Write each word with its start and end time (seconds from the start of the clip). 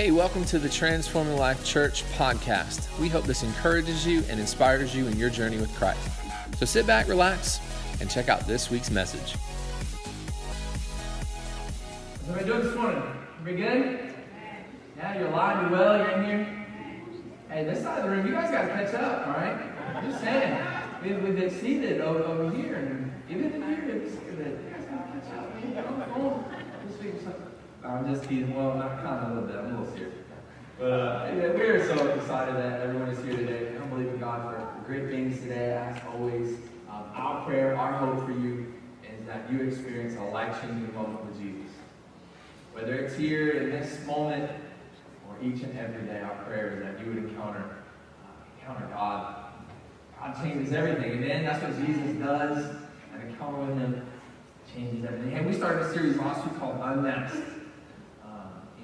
Hey, 0.00 0.12
welcome 0.12 0.46
to 0.46 0.58
the 0.58 0.70
Transforming 0.70 1.36
Life 1.36 1.62
Church 1.62 2.04
podcast. 2.12 2.88
We 2.98 3.10
hope 3.10 3.24
this 3.24 3.42
encourages 3.42 4.06
you 4.06 4.24
and 4.30 4.40
inspires 4.40 4.96
you 4.96 5.06
in 5.06 5.18
your 5.18 5.28
journey 5.28 5.58
with 5.58 5.70
Christ. 5.74 6.00
So 6.58 6.64
sit 6.64 6.86
back, 6.86 7.06
relax, 7.06 7.60
and 8.00 8.10
check 8.10 8.30
out 8.30 8.46
this 8.46 8.70
week's 8.70 8.90
message. 8.90 9.34
What 12.24 12.34
are 12.34 12.40
we 12.40 12.46
doing 12.46 12.62
this 12.62 12.74
morning? 12.74 13.02
We 13.44 13.52
good? 13.52 14.14
Yeah, 14.96 15.18
you're 15.18 15.28
alive, 15.28 15.70
you're 15.70 15.78
well, 15.78 15.98
you're 15.98 16.10
in 16.12 16.24
here. 16.24 16.66
Hey, 17.50 17.64
this 17.64 17.82
side 17.82 17.98
of 17.98 18.04
the 18.04 18.10
room, 18.10 18.26
you 18.26 18.32
guys 18.32 18.50
got 18.50 18.62
to 18.62 18.68
catch 18.68 18.94
up, 18.94 19.26
all 19.26 19.34
right? 19.34 19.60
I'm 19.96 20.10
just 20.10 20.24
saying. 20.24 20.66
We've, 21.02 21.22
we've 21.22 21.42
exceeded 21.42 22.00
over, 22.00 22.20
over 22.20 22.56
here, 22.56 22.76
and 22.76 23.12
even 23.28 23.52
in 23.52 23.62
here, 23.68 23.84
it's 23.96 24.14
good. 24.14 24.60
You 24.64 24.70
guys 24.72 24.86
got 24.86 25.12
to 25.12 25.20
catch 25.20 25.38
up. 25.38 25.62
You 25.62 25.74
got 25.74 25.86
on 25.88 25.98
the 25.98 26.06
phone 26.06 26.44
this 26.88 26.98
week 27.02 27.16
or 27.16 27.22
something. 27.22 27.50
I'm 27.84 28.14
just 28.14 28.28
kidding. 28.28 28.54
Well, 28.54 28.74
not 28.76 29.02
kind 29.02 29.24
of 29.24 29.30
a 29.30 29.34
little 29.34 29.48
bit. 29.48 29.56
I'm 29.56 29.74
a 29.74 29.80
little 29.80 29.96
serious. 29.96 30.14
But 30.78 30.84
uh, 30.86 31.30
we 31.32 31.40
are 31.40 31.86
so 31.86 32.08
excited 32.08 32.56
that 32.56 32.80
everyone 32.80 33.08
is 33.08 33.24
here 33.24 33.36
today. 33.36 33.76
I'm 33.80 33.88
believing 33.90 34.18
God 34.18 34.42
for 34.42 34.84
great 34.86 35.10
things 35.10 35.40
today. 35.40 35.72
As 35.72 36.00
always, 36.12 36.56
um, 36.90 37.04
our 37.14 37.44
prayer, 37.44 37.76
our 37.76 37.92
hope 37.92 38.26
for 38.26 38.32
you 38.32 38.74
is 39.02 39.26
that 39.26 39.50
you 39.50 39.60
experience 39.60 40.18
a 40.18 40.24
life-changing 40.24 40.94
moment 40.94 41.24
with 41.24 41.40
Jesus. 41.40 41.70
Whether 42.72 42.94
it's 42.94 43.16
here 43.16 43.50
in 43.52 43.70
this 43.70 44.04
moment 44.06 44.50
or 45.28 45.36
each 45.42 45.62
and 45.62 45.78
every 45.78 46.06
day, 46.06 46.20
our 46.20 46.44
prayer 46.44 46.74
is 46.74 46.82
that 46.82 47.04
you 47.04 47.12
would 47.12 47.30
encounter 47.30 47.76
uh, 48.24 48.60
encounter 48.60 48.86
God. 48.92 49.36
God 50.18 50.42
changes 50.42 50.72
everything. 50.72 51.12
Amen. 51.12 51.44
That's 51.44 51.62
what 51.62 51.86
Jesus 51.86 52.16
does. 52.18 52.58
An 53.14 53.28
encounter 53.28 53.60
with 53.60 53.78
Him 53.78 54.06
changes 54.74 55.04
everything. 55.04 55.34
And 55.34 55.46
we 55.46 55.54
started 55.54 55.82
a 55.82 55.92
series 55.92 56.16
last 56.18 56.44
week 56.44 56.58
called 56.58 56.78
Unmasked. 56.82 57.59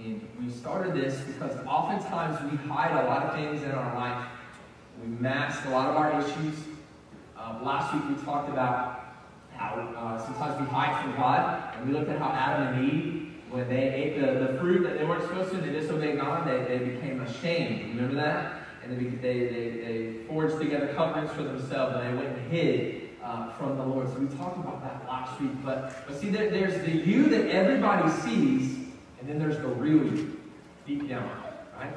And 0.07 0.21
we 0.41 0.53
started 0.53 0.95
this 0.95 1.21
because 1.23 1.57
oftentimes 1.67 2.39
we 2.51 2.57
hide 2.69 2.93
a 2.93 3.09
lot 3.09 3.25
of 3.25 3.35
things 3.35 3.63
in 3.65 3.73
our 3.73 3.95
life. 3.97 4.29
We 5.03 5.09
mask 5.09 5.65
a 5.67 5.71
lot 5.71 5.91
of 5.91 5.97
our 5.97 6.21
issues. 6.21 6.55
Uh, 7.37 7.59
last 7.63 7.93
week 7.93 8.17
we 8.17 8.25
talked 8.25 8.49
about 8.49 9.15
how 9.57 9.75
uh, 9.97 10.25
sometimes 10.25 10.61
we 10.61 10.67
hide 10.67 11.03
from 11.03 11.17
God, 11.17 11.75
and 11.75 11.89
we 11.89 11.93
looked 11.93 12.09
at 12.09 12.19
how 12.21 12.29
Adam 12.29 12.79
and 12.79 12.93
Eve, 12.93 13.33
when 13.51 13.69
they 13.69 13.93
ate 13.93 14.21
the, 14.21 14.47
the 14.47 14.59
fruit 14.61 14.85
that 14.85 14.99
they 14.99 15.05
weren't 15.05 15.23
supposed 15.23 15.51
to, 15.51 15.57
they 15.57 15.71
disobeyed 15.71 16.21
God, 16.21 16.47
they, 16.47 16.79
they 16.79 16.85
became 16.85 17.21
ashamed. 17.23 17.97
Remember 17.97 18.15
that? 18.15 18.63
And 18.85 18.97
they, 18.97 19.11
they, 19.17 19.49
they, 19.49 19.71
they 19.71 20.13
forged 20.29 20.59
together 20.59 20.95
covenants 20.95 21.33
for 21.33 21.43
themselves, 21.43 21.97
and 21.97 22.07
they 22.07 22.23
went 22.23 22.37
and 22.37 22.53
hid 22.53 23.11
uh, 23.25 23.53
from 23.55 23.77
the 23.77 23.85
Lord. 23.85 24.09
So 24.09 24.21
we 24.21 24.27
talked 24.37 24.59
about 24.59 24.83
that 24.83 25.09
last 25.09 25.41
week. 25.41 25.51
But, 25.65 26.07
but 26.07 26.17
see, 26.17 26.31
there, 26.31 26.49
there's 26.51 26.85
the 26.85 26.93
you 26.93 27.29
that 27.31 27.49
everybody 27.49 28.09
sees, 28.21 28.76
and 29.27 29.41
then 29.41 29.49
there's 29.49 29.61
the 29.61 29.67
real 29.67 30.05
you, 30.05 30.41
deep 30.87 31.09
down, 31.09 31.29
right? 31.77 31.93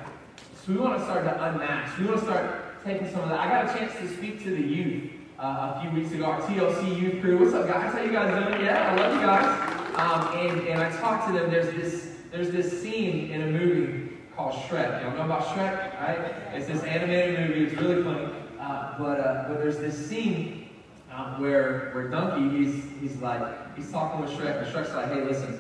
So 0.66 0.72
we 0.72 0.80
want 0.80 0.98
to 0.98 1.06
start 1.06 1.26
to 1.26 1.44
unmask. 1.44 1.96
We 2.00 2.06
want 2.06 2.18
to 2.22 2.26
start 2.26 2.84
taking 2.84 3.08
some 3.12 3.22
of 3.22 3.30
that. 3.30 3.40
I 3.40 3.48
got 3.48 3.76
a 3.76 3.78
chance 3.78 3.94
to 4.00 4.08
speak 4.18 4.42
to 4.46 4.50
the 4.50 4.62
youth 4.62 5.12
uh, 5.38 5.76
a 5.76 5.82
few 5.82 5.92
weeks 5.92 6.12
ago, 6.12 6.26
our 6.26 6.42
TLC 6.42 7.00
youth 7.00 7.22
crew. 7.22 7.38
What's 7.38 7.54
up, 7.54 7.68
guys? 7.68 7.94
How 7.94 8.02
you 8.02 8.12
guys 8.12 8.32
doing? 8.32 8.66
Yeah, 8.66 8.92
I 8.92 8.96
love 8.96 9.14
you 9.14 9.22
guys. 9.22 9.90
Um, 10.00 10.40
and, 10.40 10.68
and 10.70 10.82
I 10.82 10.90
talked 11.00 11.28
to 11.28 11.34
them. 11.34 11.52
There's 11.52 11.72
this, 11.76 12.16
there's 12.32 12.50
this 12.50 12.82
scene 12.82 13.30
in 13.30 13.44
a 13.44 13.46
movie 13.46 14.18
called 14.36 14.54
Shrek. 14.64 15.04
Y'all 15.04 15.16
know 15.16 15.26
about 15.26 15.46
Shrek, 15.50 16.02
right? 16.02 16.34
It's 16.56 16.66
this 16.66 16.82
animated 16.82 17.48
movie. 17.48 17.66
It's 17.66 17.80
really 17.80 18.02
funny. 18.02 18.28
Uh, 18.60 18.98
but, 18.98 19.20
uh, 19.20 19.46
but 19.48 19.60
there's 19.60 19.78
this 19.78 20.10
scene 20.10 20.70
um, 21.14 21.40
where, 21.40 21.92
where 21.94 22.08
Donkey, 22.08 22.58
he's, 22.58 22.84
he's 23.00 23.22
like, 23.22 23.76
he's 23.76 23.92
talking 23.92 24.20
with 24.20 24.32
Shrek, 24.32 24.64
and 24.64 24.68
Shrek's 24.74 24.96
like, 24.96 25.14
hey, 25.14 25.24
listen, 25.24 25.60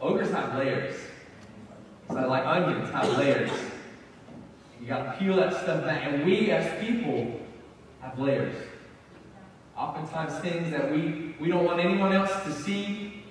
ogres 0.00 0.30
have 0.30 0.56
layers. 0.56 0.96
So 2.08 2.14
like 2.14 2.46
onions 2.46 2.90
have 2.90 3.16
layers. 3.18 3.50
You 4.80 4.86
gotta 4.86 5.18
peel 5.18 5.36
that 5.36 5.52
stuff 5.52 5.84
back. 5.84 6.04
And 6.06 6.24
we 6.24 6.50
as 6.50 6.84
people 6.84 7.40
have 8.00 8.18
layers. 8.18 8.54
Oftentimes 9.76 10.38
things 10.38 10.70
that 10.70 10.90
we, 10.90 11.34
we 11.40 11.48
don't 11.48 11.64
want 11.64 11.80
anyone 11.80 12.12
else 12.12 12.32
to 12.44 12.52
see. 12.52 13.24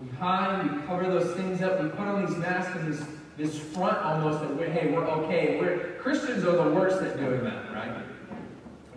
We 0.00 0.08
hide, 0.16 0.70
we 0.70 0.82
cover 0.86 1.04
those 1.04 1.34
things 1.36 1.62
up, 1.62 1.80
we 1.80 1.88
put 1.90 2.00
on 2.00 2.26
these 2.26 2.36
masks 2.36 2.74
and 2.76 2.92
this, 2.92 3.04
this 3.36 3.58
front 3.58 3.98
almost 3.98 4.40
that 4.40 4.56
we're, 4.56 4.70
hey, 4.70 4.90
we're 4.90 5.06
okay. 5.06 5.58
We're 5.60 5.92
Christians 6.00 6.44
are 6.44 6.56
the 6.56 6.70
worst 6.74 7.02
at 7.02 7.16
doing 7.16 7.44
that, 7.44 7.72
right? 7.72 8.02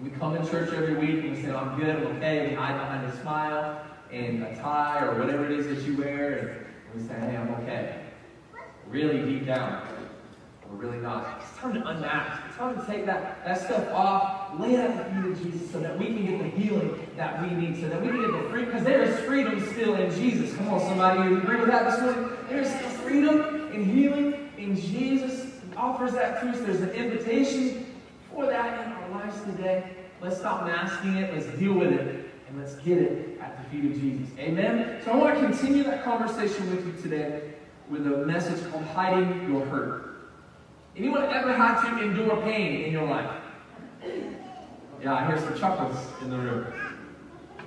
We 0.01 0.09
come 0.09 0.35
in 0.35 0.47
church 0.47 0.73
every 0.73 0.95
week 0.95 1.23
and 1.23 1.35
we 1.35 1.41
say, 1.41 1.51
I'm 1.51 1.79
good, 1.79 1.95
I'm 1.95 2.17
okay. 2.17 2.49
We 2.49 2.55
hide 2.55 2.77
behind 2.79 3.05
a 3.05 3.21
smile 3.21 3.81
and 4.11 4.43
a 4.43 4.55
tie 4.55 5.05
or 5.05 5.19
whatever 5.19 5.45
it 5.45 5.51
is 5.51 5.67
that 5.67 5.87
you 5.87 5.97
wear, 5.97 6.67
we 6.95 7.01
say, 7.07 7.19
hey, 7.19 7.37
I'm 7.37 7.49
okay 7.55 8.05
really 8.89 9.21
deep 9.25 9.45
down. 9.45 9.87
We're 10.69 10.77
really 10.77 10.97
not. 10.97 11.41
It's 11.41 11.59
time 11.59 11.73
to 11.73 11.87
unmask. 11.87 12.41
It's 12.47 12.57
time 12.57 12.79
to 12.79 12.85
take 12.87 13.05
that, 13.05 13.45
that 13.45 13.61
stuff 13.61 13.87
off, 13.91 14.59
lay 14.59 14.75
it 14.75 14.79
at 14.79 14.97
the 14.97 15.21
feet 15.21 15.31
of 15.31 15.43
Jesus 15.43 15.71
so 15.71 15.79
that 15.79 15.97
we 15.97 16.07
can 16.07 16.25
get 16.25 16.39
the 16.39 16.49
healing 16.59 17.07
that 17.17 17.41
we 17.41 17.55
need, 17.55 17.79
so 17.79 17.87
that 17.87 18.01
we 18.01 18.07
can 18.07 18.21
get 18.21 18.31
the 18.31 18.49
freedom, 18.49 18.65
because 18.65 18.83
there 18.83 19.03
is 19.03 19.19
freedom 19.25 19.63
still 19.73 19.95
in 19.95 20.09
Jesus. 20.15 20.55
Come 20.55 20.69
on, 20.69 20.79
somebody, 20.81 21.29
you 21.29 21.37
agree 21.37 21.57
with 21.57 21.69
that 21.69 21.91
this 21.91 22.01
morning? 22.01 22.37
There 22.49 22.61
is 22.61 22.69
still 22.69 22.89
freedom 22.89 23.71
and 23.73 23.85
healing 23.85 24.49
in 24.57 24.75
Jesus. 24.75 25.43
He 25.43 25.75
offers 25.75 26.13
that 26.13 26.41
to 26.41 26.49
us. 26.49 26.59
There's 26.61 26.81
an 26.81 26.91
invitation 26.91 27.93
for 28.31 28.47
that 28.47 28.85
in 28.85 28.91
our 28.91 29.09
lives 29.09 29.39
today. 29.43 29.91
Let's 30.21 30.37
stop 30.37 30.65
masking 30.65 31.17
it. 31.17 31.33
Let's 31.33 31.59
deal 31.59 31.73
with 31.73 31.91
it. 31.91 32.31
And 32.47 32.59
let's 32.59 32.75
get 32.75 32.97
it 32.97 33.34
feet 33.75 33.91
of 33.91 34.01
Jesus. 34.01 34.29
Amen? 34.39 35.01
So 35.03 35.11
I 35.11 35.15
want 35.15 35.35
to 35.35 35.41
continue 35.41 35.83
that 35.83 36.03
conversation 36.03 36.69
with 36.71 36.85
you 36.85 37.01
today 37.01 37.53
with 37.89 38.05
a 38.07 38.25
message 38.25 38.69
called 38.71 38.83
Hiding 38.85 39.49
Your 39.51 39.65
Hurt. 39.65 40.31
Anyone 40.95 41.23
ever 41.23 41.53
had 41.53 41.81
to 41.81 42.03
endure 42.03 42.41
pain 42.41 42.83
in 42.83 42.91
your 42.91 43.07
life? 43.07 43.29
Yeah, 45.01 45.13
I 45.13 45.27
hear 45.27 45.37
some 45.37 45.57
chuckles 45.57 45.97
in 46.21 46.29
the 46.29 46.37
room. 46.37 46.73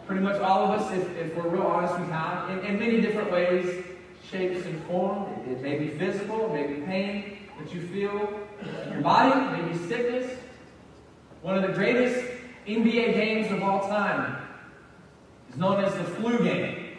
Pretty 0.06 0.22
much 0.22 0.41
all 0.41 0.64
of 0.64 0.80
us, 0.80 0.91
if, 0.92 1.16
if 1.18 1.36
we're 1.36 1.48
real 1.48 1.62
honest, 1.62 1.98
we 2.00 2.06
have, 2.06 2.48
in, 2.50 2.64
in 2.64 2.78
many 2.78 3.00
different 3.00 3.30
ways, 3.30 3.84
shapes 4.30 4.64
and 4.64 4.82
form. 4.84 5.30
It, 5.47 5.52
it 5.52 5.62
may 5.62 5.78
be 5.78 5.88
physical, 5.88 6.47
it 6.47 6.52
may 6.54 6.74
be 6.74 6.80
pain 6.82 7.38
that 7.58 7.74
you 7.74 7.86
feel 7.88 8.41
in 8.62 8.92
your 8.92 9.02
body, 9.02 9.60
maybe 9.60 9.76
sickness. 9.76 10.32
One 11.42 11.56
of 11.56 11.62
the 11.62 11.74
greatest 11.74 12.24
NBA 12.66 13.12
games 13.12 13.52
of 13.52 13.62
all 13.62 13.86
time 13.88 14.38
known 15.58 15.84
as 15.84 15.92
the 15.94 16.04
flu 16.04 16.38
game. 16.38 16.96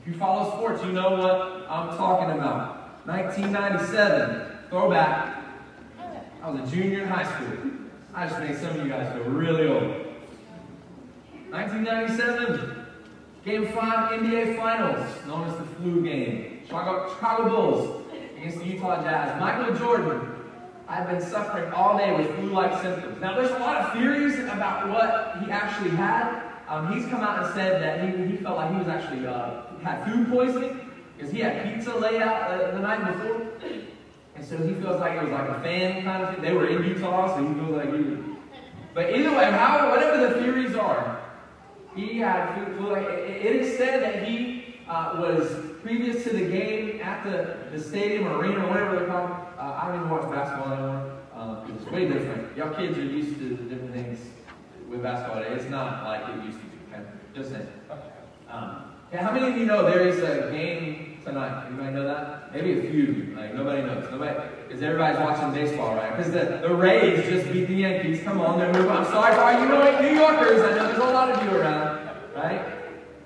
If 0.00 0.08
you 0.08 0.14
follow 0.14 0.50
sports, 0.56 0.82
you 0.84 0.92
know 0.92 1.12
what 1.12 1.70
I'm 1.70 1.96
talking 1.96 2.38
about. 2.38 3.06
1997, 3.06 4.68
throwback. 4.68 5.42
I 6.42 6.50
was 6.50 6.68
a 6.68 6.76
junior 6.76 7.02
in 7.02 7.08
high 7.08 7.24
school. 7.24 7.70
I 8.12 8.26
just 8.26 8.40
made 8.40 8.56
some 8.56 8.78
of 8.78 8.84
you 8.84 8.88
guys 8.90 9.12
feel 9.14 9.24
really 9.24 9.68
old. 9.68 10.04
1997, 11.50 12.86
Game 13.44 13.68
5 13.72 14.20
NBA 14.20 14.56
Finals, 14.56 15.26
known 15.26 15.48
as 15.48 15.56
the 15.56 15.64
flu 15.76 16.02
game. 16.02 16.60
Chicago, 16.64 17.14
Chicago 17.14 17.48
Bulls 17.48 18.06
against 18.36 18.58
the 18.58 18.64
Utah 18.64 19.02
Jazz. 19.02 19.40
Michael 19.40 19.74
Jordan 19.76 20.34
I've 20.86 21.08
been 21.08 21.20
suffering 21.20 21.72
all 21.72 21.96
day 21.96 22.14
with 22.14 22.34
flu-like 22.36 22.82
symptoms. 22.82 23.18
Now, 23.20 23.34
there's 23.34 23.50
a 23.50 23.58
lot 23.58 23.76
of 23.76 23.92
theories 23.94 24.38
about 24.40 24.90
what 24.90 25.42
he 25.42 25.50
actually 25.50 25.90
had. 25.90 26.53
Um, 26.68 26.92
he's 26.92 27.06
come 27.06 27.20
out 27.20 27.44
and 27.44 27.54
said 27.54 27.82
that 27.82 28.16
he, 28.16 28.26
he 28.26 28.36
felt 28.38 28.56
like 28.56 28.72
he 28.72 28.78
was 28.78 28.88
actually 28.88 29.26
uh, 29.26 29.62
had 29.82 30.04
food 30.04 30.28
poisoning 30.28 30.90
because 31.16 31.32
he 31.32 31.40
had 31.40 31.64
pizza 31.64 31.94
laid 31.94 32.22
out 32.22 32.50
uh, 32.50 32.70
the 32.72 32.80
night 32.80 33.04
before. 33.12 33.52
And 34.36 34.44
so 34.44 34.56
he 34.56 34.74
feels 34.74 35.00
like 35.00 35.16
it 35.16 35.22
was 35.22 35.30
like 35.30 35.48
a 35.48 35.60
fan 35.60 36.02
kind 36.02 36.24
of 36.24 36.34
thing. 36.34 36.42
They 36.42 36.52
were 36.52 36.66
in 36.66 36.82
Utah, 36.84 37.36
so 37.36 37.46
he 37.46 37.54
feels 37.54 37.70
like 37.70 37.94
he 37.94 38.02
was. 38.02 38.18
But 38.94 39.14
either 39.14 39.30
way, 39.30 39.50
however, 39.50 39.90
whatever 39.90 40.28
the 40.28 40.40
theories 40.40 40.74
are, 40.74 41.20
he 41.94 42.18
had 42.18 42.54
food. 42.54 42.78
poisoning. 42.78 43.28
it, 43.28 43.56
is 43.56 43.76
said 43.76 44.02
that 44.02 44.26
he 44.26 44.76
uh, 44.88 45.16
was 45.18 45.56
previous 45.82 46.24
to 46.24 46.30
the 46.30 46.44
game 46.46 47.00
at 47.00 47.24
the, 47.24 47.56
the 47.76 47.82
stadium 47.82 48.26
or 48.26 48.38
arena 48.38 48.64
or 48.64 48.68
whatever 48.68 48.96
they're 48.96 49.08
called. 49.08 49.30
Uh, 49.58 49.80
I 49.80 49.88
don't 49.88 49.96
even 49.96 50.10
watch 50.10 50.30
basketball 50.30 50.72
anymore. 50.72 51.10
Uh, 51.34 51.64
it's 51.68 51.90
way 51.90 52.08
different. 52.08 52.56
Y'all 52.56 52.74
kids 52.74 52.96
are 52.96 53.04
used 53.04 53.38
to 53.38 53.56
with 54.94 55.02
basketball. 55.02 55.42
It's 55.42 55.68
not 55.68 56.04
like 56.04 56.22
it 56.28 56.44
used 56.44 56.58
to 56.58 56.64
be. 56.64 56.78
Okay? 56.92 57.02
Just 57.34 57.50
saying. 57.50 57.68
Um, 58.48 58.94
how 59.12 59.32
many 59.32 59.52
of 59.52 59.56
you 59.56 59.66
know 59.66 59.84
there 59.84 60.06
is 60.06 60.18
a 60.18 60.50
game 60.50 61.18
tonight? 61.24 61.66
Anybody 61.66 61.92
know 61.92 62.04
that? 62.04 62.52
Maybe 62.52 62.78
a 62.78 62.90
few. 62.90 63.34
Like 63.36 63.54
nobody 63.54 63.82
knows. 63.82 64.10
Nobody, 64.10 64.34
because 64.66 64.82
everybody's 64.82 65.20
watching 65.20 65.52
baseball, 65.52 65.94
right? 65.96 66.16
Because 66.16 66.32
the, 66.32 66.60
the 66.66 66.74
Rays 66.74 67.24
just 67.28 67.52
beat 67.52 67.66
the 67.66 67.74
Yankees. 67.74 68.22
Come 68.22 68.40
on, 68.40 68.58
they're 68.58 68.72
moving. 68.72 68.90
I'm 68.90 69.04
sorry 69.04 69.34
for 69.34 69.42
all 69.42 69.60
you 69.60 69.68
know, 69.68 70.00
New 70.00 70.18
Yorkers. 70.18 70.62
I 70.62 70.70
know 70.76 70.86
there's 70.86 70.98
a 70.98 71.12
lot 71.12 71.30
of 71.30 71.44
you 71.44 71.58
around, 71.58 72.10
right? 72.34 72.74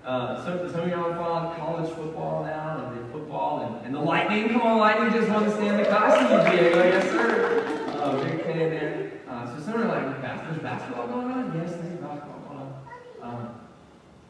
Uh, 0.04 0.42
some, 0.42 0.70
some 0.70 0.80
of 0.80 0.88
y'all 0.88 1.14
follow 1.14 1.54
college 1.56 1.90
football 1.94 2.44
now 2.44 2.86
and 2.86 2.98
the 2.98 3.12
football 3.12 3.60
and, 3.60 3.86
and 3.86 3.94
the 3.94 4.00
Lightning. 4.00 4.48
Come 4.48 4.62
on, 4.62 4.78
Lightning 4.78 5.12
just 5.12 5.28
won 5.30 5.44
the 5.44 5.54
Stanley 5.54 5.84
Cup. 5.84 6.00
I 6.00 6.16
see 6.16 6.56
you, 6.56 6.62
Diego. 6.62 6.82
Yes, 6.82 7.04
sir. 7.10 7.84
Uh, 8.00 8.22
big 8.22 8.42
fan 8.42 8.70
there. 8.70 9.12
Uh, 9.28 9.54
so 9.54 9.57
some 9.70 9.82
are 9.82 9.86
like, 9.86 10.22
there's 10.22 10.62
basketball 10.62 11.06
going 11.08 11.30
on? 11.30 11.52
Yes, 11.54 11.72
there's 11.72 12.00
basketball 12.00 12.40
going 12.48 12.60
on. 12.60 12.74
Um, 13.22 13.60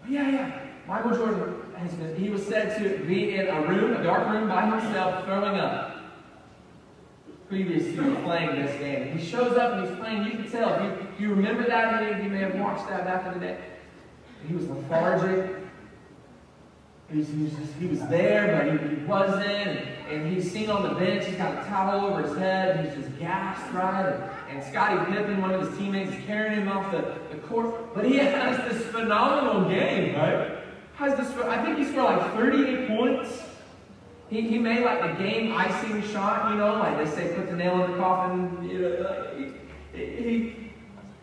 yeah, 0.09 0.31
yeah. 0.31 0.61
Michael 0.87 1.15
Jordan, 1.15 2.15
he 2.17 2.29
was 2.31 2.45
said 2.47 2.79
to 2.79 3.05
be 3.05 3.35
in 3.37 3.47
a 3.47 3.63
room, 3.63 3.97
a 3.97 4.03
dark 4.03 4.29
room 4.29 4.49
by 4.49 4.67
himself, 4.67 5.25
throwing 5.25 5.57
up. 5.59 5.97
previous 7.49 7.95
to 7.95 8.15
playing 8.25 8.63
this 8.63 8.79
game. 8.79 9.17
He 9.17 9.25
shows 9.25 9.57
up 9.57 9.75
and 9.75 9.89
he's 9.89 9.99
playing. 9.99 10.25
You 10.25 10.31
can 10.33 10.51
tell. 10.51 10.83
You, 10.83 11.07
you 11.19 11.35
remember 11.35 11.67
that? 11.67 12.23
You 12.23 12.31
may 12.31 12.41
have 12.41 12.55
watched 12.57 12.89
that 12.89 13.05
back 13.05 13.27
in 13.27 13.41
the 13.41 13.47
day. 13.47 13.59
He 14.47 14.55
was 14.55 14.67
lethargic. 14.67 15.57
He 17.11 17.19
was, 17.19 17.29
just, 17.29 17.73
he 17.81 17.87
was 17.87 18.01
there, 18.09 18.79
but 18.79 18.91
he, 18.91 18.97
he 18.97 19.05
wasn't. 19.07 19.87
And, 20.11 20.33
he's 20.33 20.51
seen 20.51 20.69
on 20.69 20.83
the 20.83 20.95
bench. 20.95 21.25
He's 21.25 21.37
got 21.37 21.53
a 21.53 21.67
towel 21.67 22.07
over 22.07 22.23
his 22.23 22.37
head. 22.37 22.85
He's 22.85 23.03
just 23.03 23.19
gassed, 23.19 23.73
right? 23.73 24.13
And, 24.51 24.59
and 24.59 24.65
Scottie 24.65 25.11
Pippen, 25.11 25.41
one 25.41 25.53
of 25.53 25.67
his 25.67 25.79
teammates, 25.79 26.13
is 26.13 26.25
carrying 26.27 26.61
him 26.61 26.69
off 26.69 26.91
the, 26.93 27.15
the 27.31 27.41
court. 27.43 27.95
But 27.95 28.05
he 28.05 28.17
has 28.19 28.57
this 28.71 28.87
phenomenal 28.89 29.69
game, 29.71 30.17
right? 30.17 30.59
Has 30.97 31.17
this, 31.17 31.31
I 31.45 31.65
think 31.65 31.79
he 31.79 31.85
scored 31.85 32.17
like 32.17 32.35
38 32.35 32.89
points. 32.89 33.43
He, 34.29 34.43
he 34.43 34.59
made 34.59 34.85
like 34.85 35.01
the 35.01 35.23
game 35.23 35.55
icing 35.57 36.03
shot, 36.03 36.51
you 36.51 36.59
know, 36.59 36.75
like 36.75 36.99
they 36.99 37.11
say, 37.11 37.35
put 37.35 37.47
the 37.47 37.57
nail 37.57 37.85
in 37.85 37.93
the 37.93 37.97
coffin. 37.97 38.69
You 38.69 38.79
know, 38.81 39.07
like 39.09 39.55
he, 39.95 40.05
he 40.05 40.68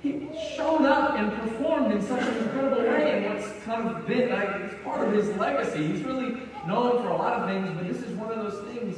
he 0.05 0.29
showed 0.55 0.85
up 0.85 1.17
and 1.17 1.31
performed 1.41 1.91
in 1.91 2.01
such 2.01 2.21
an 2.21 2.37
incredible 2.37 2.83
way, 2.83 3.25
and 3.25 3.33
what's 3.33 3.63
kind 3.63 3.87
of 3.87 4.05
been 4.05 4.29
like 4.29 4.49
it's 4.61 4.83
part 4.83 5.07
of 5.07 5.13
his 5.13 5.35
legacy. 5.37 5.87
He's 5.87 6.03
really 6.03 6.37
known 6.67 7.01
for 7.01 7.09
a 7.09 7.17
lot 7.17 7.33
of 7.33 7.49
things, 7.49 7.69
but 7.75 7.87
this 7.87 8.03
is 8.03 8.15
one 8.17 8.31
of 8.31 8.37
those 8.37 8.63
things. 8.69 8.97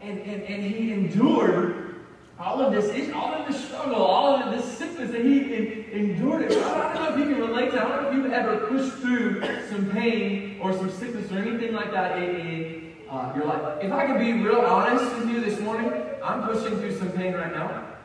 And 0.00 0.18
and, 0.20 0.42
and 0.42 0.62
he 0.62 0.92
endured 0.92 1.96
all 2.38 2.60
of 2.60 2.72
this, 2.72 3.12
all 3.12 3.34
of 3.34 3.46
this 3.46 3.64
struggle, 3.66 3.96
all 3.96 4.34
of 4.36 4.54
this 4.54 4.64
sickness 4.76 5.10
that 5.10 5.24
he 5.24 5.86
endured 5.92 6.42
it. 6.42 6.52
I 6.52 6.92
don't 6.92 6.94
know 6.94 7.12
if 7.14 7.18
you 7.18 7.34
can 7.34 7.48
relate 7.48 7.70
to. 7.72 7.82
I 7.82 7.88
don't 7.88 8.02
know 8.02 8.08
if 8.10 8.14
you've 8.14 8.32
ever 8.32 8.58
pushed 8.66 8.92
through 8.98 9.42
some 9.68 9.90
pain 9.90 10.58
or 10.60 10.72
some 10.74 10.90
sickness 10.90 11.30
or 11.32 11.38
anything 11.38 11.72
like 11.72 11.90
that 11.92 12.22
in, 12.22 12.36
in 12.36 12.92
uh, 13.10 13.32
your 13.34 13.46
life. 13.46 13.82
If 13.82 13.92
I 13.92 14.06
could 14.06 14.18
be 14.18 14.32
real 14.34 14.60
honest 14.60 15.16
with 15.16 15.30
you 15.30 15.40
this 15.40 15.60
morning, 15.60 15.90
I'm 16.22 16.42
pushing 16.42 16.78
through 16.78 16.96
some 16.98 17.10
pain 17.12 17.32
right 17.32 17.52
now. 17.52 17.95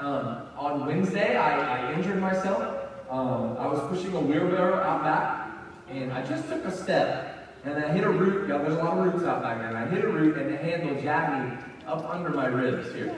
Um, 0.00 0.48
on 0.56 0.86
Wednesday, 0.86 1.36
I, 1.36 1.90
I 1.90 1.92
injured 1.92 2.20
myself. 2.20 2.88
Um, 3.10 3.58
I 3.58 3.66
was 3.66 3.80
pushing 3.90 4.16
a 4.16 4.20
wheelbarrow 4.20 4.76
out 4.76 5.02
back, 5.02 5.50
and 5.90 6.10
I 6.10 6.24
just 6.24 6.48
took 6.48 6.64
a 6.64 6.74
step, 6.74 7.54
and 7.64 7.74
I 7.74 7.92
hit 7.92 8.04
a 8.04 8.08
root. 8.08 8.48
There's 8.48 8.72
a 8.72 8.82
lot 8.82 8.96
of 8.96 9.12
roots 9.12 9.26
out 9.26 9.42
back 9.42 9.58
there. 9.58 9.76
I 9.76 9.86
hit 9.88 10.02
a 10.02 10.08
root, 10.08 10.38
and 10.38 10.50
the 10.50 10.56
handle 10.56 10.98
jabbed 11.02 11.50
me 11.50 11.64
up 11.86 12.08
under 12.08 12.30
my 12.30 12.46
ribs 12.46 12.90
here. 12.94 13.14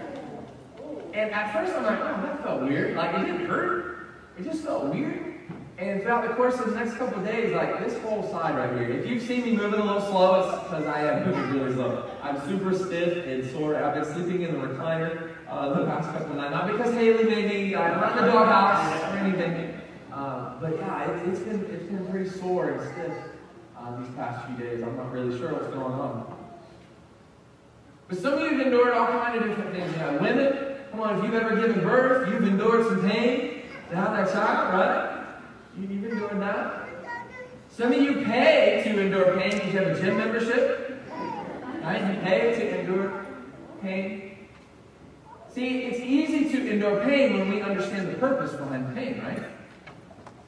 And 1.15 1.31
at 1.31 1.53
first, 1.53 1.73
I'm 1.73 1.85
like, 1.85 2.01
oh, 2.01 2.23
that 2.23 2.43
felt 2.43 2.63
weird. 2.63 2.97
Like, 2.97 3.15
it 3.15 3.27
didn't 3.27 3.47
hurt. 3.47 4.09
It 4.37 4.43
just 4.43 4.65
felt 4.65 4.87
weird. 4.87 5.35
And 5.79 6.03
throughout 6.03 6.29
the 6.29 6.35
course 6.35 6.59
of 6.59 6.71
the 6.71 6.75
next 6.75 6.97
couple 6.97 7.21
of 7.21 7.27
days, 7.27 7.53
like 7.53 7.79
this 7.85 8.01
whole 8.03 8.29
side 8.31 8.57
right 8.57 8.71
here, 8.79 8.91
if 8.91 9.07
you've 9.07 9.23
seen 9.23 9.43
me 9.45 9.53
moving 9.53 9.81
a 9.81 9.85
little 9.85 10.01
slow, 10.01 10.41
it's 10.41 10.63
because 10.65 10.87
I 10.87 11.03
am 11.03 11.27
moving 11.27 11.61
really 11.61 11.75
slow. 11.75 12.11
I'm 12.23 12.41
super 12.49 12.75
stiff 12.75 13.25
and 13.27 13.49
sore. 13.53 13.77
I've 13.77 13.95
been 13.95 14.05
sleeping 14.05 14.43
in 14.43 14.53
the 14.53 14.67
recliner 14.67 15.31
uh, 15.53 15.79
the 15.79 15.87
past 15.87 16.11
couple 16.13 16.31
of 16.31 16.37
nights. 16.37 16.51
Not 16.51 16.73
because 16.73 16.95
Haley 16.95 17.25
made 17.25 17.47
me 17.47 17.75
uh, 17.75 18.01
run 18.01 18.17
the 18.17 18.23
doghouse 18.23 19.13
or 19.13 19.17
anything. 19.19 19.81
Uh, 20.11 20.59
but 20.61 20.77
yeah, 20.79 21.11
it, 21.11 21.29
has 21.29 21.41
been, 21.41 21.65
it's 21.67 21.85
been 21.85 22.07
pretty 22.07 22.29
sore 22.29 22.71
and 22.71 22.81
stiff 22.93 23.13
uh, 23.79 23.97
these 24.01 24.15
past 24.15 24.47
few 24.47 24.57
days. 24.57 24.83
I'm 24.83 24.97
not 24.97 25.13
really 25.13 25.37
sure 25.39 25.53
what's 25.53 25.69
going 25.69 25.95
on. 25.95 26.39
But 28.09 28.19
some 28.19 28.35
of 28.35 28.41
you 28.41 28.59
have 28.59 28.67
endured 28.67 28.95
all 28.95 29.07
kinds 29.07 29.43
of 29.43 29.49
different 29.49 29.75
things. 29.75 29.97
Know, 29.97 30.19
women, 30.21 30.77
come 30.91 31.01
on, 31.01 31.19
if 31.19 31.25
you've 31.25 31.35
ever 31.35 31.55
given 31.57 31.81
birth, 31.83 32.29
you've 32.31 32.47
endured 32.47 32.87
some 32.87 33.09
pain 33.09 33.63
to 33.91 33.97
have 33.97 34.13
that 34.17 34.33
child, 34.33 34.75
right? 34.75 35.27
You, 35.79 35.87
been 35.87 36.19
doing 36.19 36.41
that? 36.41 36.89
Some 37.71 37.93
of 37.93 38.03
you 38.03 38.23
pay 38.25 38.83
to 38.85 39.01
endure 39.01 39.39
pain 39.39 39.53
because 39.53 39.73
you 39.73 39.79
have 39.81 39.97
a 39.97 40.01
gym 40.01 40.19
membership. 40.19 41.03
Right? 41.83 42.15
You 42.15 42.21
pay 42.21 42.55
to 42.55 42.81
endure 42.81 43.27
pain. 43.81 44.32
See, 45.55 45.81
it's 45.81 46.01
easy 46.01 46.49
to 46.51 46.71
endure 46.71 47.05
pain 47.05 47.37
when 47.37 47.51
we 47.51 47.61
understand 47.61 48.09
the 48.09 48.15
purpose 48.15 48.53
behind 48.53 48.95
pain, 48.95 49.21
right? 49.23 49.43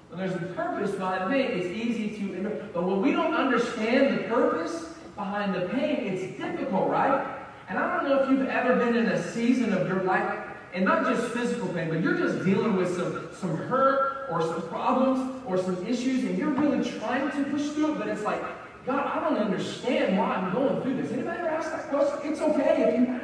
When 0.09 0.19
there's 0.19 0.35
a 0.35 0.47
purpose 0.55 0.93
behind 0.93 1.31
pain, 1.31 1.51
it's 1.51 1.67
easy 1.67 2.17
to 2.19 2.35
endure. 2.37 2.53
But 2.73 2.85
when 2.85 3.03
we 3.03 3.13
don't 3.13 3.35
understand 3.35 4.19
the 4.19 4.23
purpose 4.25 4.95
behind 5.15 5.55
the 5.55 5.69
pain, 5.69 6.07
it's 6.07 6.39
difficult, 6.39 6.89
right? 6.89 7.27
And 7.69 7.79
I 7.79 7.97
don't 7.97 8.09
know 8.09 8.23
if 8.23 8.31
you've 8.31 8.49
ever 8.49 8.77
been 8.77 8.97
in 8.97 9.07
a 9.07 9.33
season 9.33 9.75
of 9.75 9.87
your 9.87 10.05
life 10.05 10.39
and 10.73 10.87
not 10.87 11.05
just 11.05 11.33
physical 11.33 11.69
pain, 11.69 11.91
but 11.91 12.01
you're 12.01 12.17
just 12.17 12.43
dealing 12.43 12.77
with 12.77 12.97
some, 12.97 13.29
some 13.39 13.57
hurt 13.57 14.29
or 14.31 14.41
some 14.41 14.63
problems 14.69 15.43
or 15.47 15.59
some 15.59 15.87
issues, 15.87 16.25
and 16.25 16.39
you're 16.39 16.51
really 16.51 16.89
trying 16.99 17.31
to 17.31 17.51
push 17.51 17.69
through 17.71 17.93
it, 17.93 17.99
but 17.99 18.09
it's 18.09 18.23
like, 18.23 18.43
God, 18.87 19.07
I 19.07 19.21
don't 19.21 19.39
understand 19.39 20.17
why 20.19 20.35
I'm 20.35 20.53
going 20.53 20.83
through 20.83 21.03
this. 21.03 21.13
Anybody 21.13 21.39
ever 21.39 21.49
ask 21.49 21.71
that 21.71 21.89
question? 21.91 22.33
It's 22.33 22.41
okay 22.41 22.83
if 22.83 23.01
you. 23.01 23.21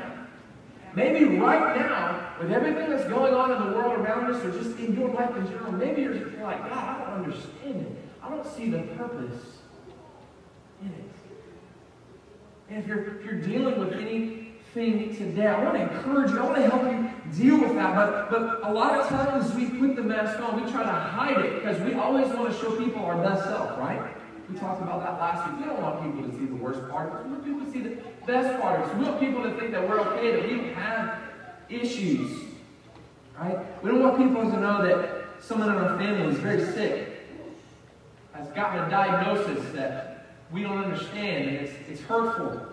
Maybe 0.95 1.25
right 1.37 1.77
now, 1.77 2.35
with 2.41 2.51
everything 2.51 2.91
that's 2.91 3.09
going 3.09 3.35
on 3.35 3.53
in 3.53 3.71
the 3.71 3.77
world 3.77 3.99
around 4.01 4.35
us, 4.35 4.45
or 4.45 4.51
just 4.51 4.79
in 4.79 4.99
your 4.99 5.11
life 5.11 5.37
in 5.37 5.47
general, 5.47 5.73
maybe 5.73 6.03
you're, 6.03 6.17
you're 6.17 6.43
like, 6.43 6.69
God, 6.69 6.73
I 6.73 7.11
don't 7.11 7.25
understand 7.25 7.87
it. 7.87 7.97
I 8.23 8.29
don't 8.29 8.47
see 8.47 8.71
the 8.71 8.79
purpose 8.79 9.59
in 10.83 10.89
it. 10.89 11.05
And 12.71 12.79
if 12.79 12.87
you're, 12.87 13.19
if 13.19 13.25
you're 13.25 13.41
dealing 13.41 13.79
with 13.79 13.93
anything 13.93 14.51
today. 14.77 15.47
I 15.47 15.65
want 15.65 15.77
to 15.77 15.83
encourage 15.83 16.31
you. 16.31 16.39
I 16.39 16.45
want 16.45 16.57
to 16.57 16.69
help 16.69 16.85
you 16.85 17.11
deal 17.37 17.61
with 17.61 17.75
that. 17.75 17.95
But, 17.95 18.31
but 18.31 18.71
a 18.71 18.73
lot 18.73 19.01
of 19.01 19.09
times 19.09 19.53
we 19.55 19.67
put 19.67 19.97
the 19.97 20.03
mask 20.03 20.39
on. 20.41 20.63
We 20.63 20.71
try 20.71 20.85
to 20.85 20.91
hide 20.91 21.45
it 21.45 21.55
because 21.57 21.81
we 21.81 21.95
always 21.95 22.29
want 22.29 22.53
to 22.53 22.59
show 22.59 22.77
people 22.77 23.05
our 23.05 23.17
best 23.17 23.45
self, 23.45 23.79
right? 23.79 24.01
We 24.49 24.59
talked 24.59 24.83
about 24.83 25.01
that 25.05 25.21
last 25.21 25.51
week. 25.51 25.61
We 25.61 25.67
don't 25.67 25.83
want 25.83 26.03
people 26.03 26.31
to 26.31 26.39
see 26.39 26.47
the 26.47 26.57
worst 26.57 26.89
part. 26.89 27.25
We 27.25 27.33
want 27.33 27.45
people 27.45 27.65
to 27.65 27.71
see 27.73 27.81
the 27.81 27.97
best 28.27 28.61
part 28.61 28.81
us. 28.81 28.95
We 28.97 29.05
want 29.05 29.21
people 29.21 29.43
to 29.43 29.59
think 29.59 29.73
that 29.73 29.89
we're 29.89 30.01
okay, 30.01 30.33
that 30.33 30.49
we 30.49 30.57
don't 30.57 30.75
have 30.75 31.19
issues, 31.69 32.45
right? 33.39 33.59
We 33.83 33.91
don't 33.91 34.03
want 34.03 34.19
people 34.19 34.43
to 34.51 34.61
know 34.61 34.83
that 34.83 35.25
someone 35.41 35.71
in 35.71 35.77
our 35.77 35.99
family 35.99 36.35
is 36.35 36.39
very 36.39 36.65
sick, 36.73 37.27
has 38.33 38.49
gotten 38.49 38.85
a 38.85 38.91
diagnosis 38.91 39.73
that 39.73 40.27
we 40.53 40.63
don't 40.63 40.79
understand, 40.79 41.49
and 41.49 41.57
it's, 41.59 41.73
it's 41.89 42.01
hurtful. 42.01 42.67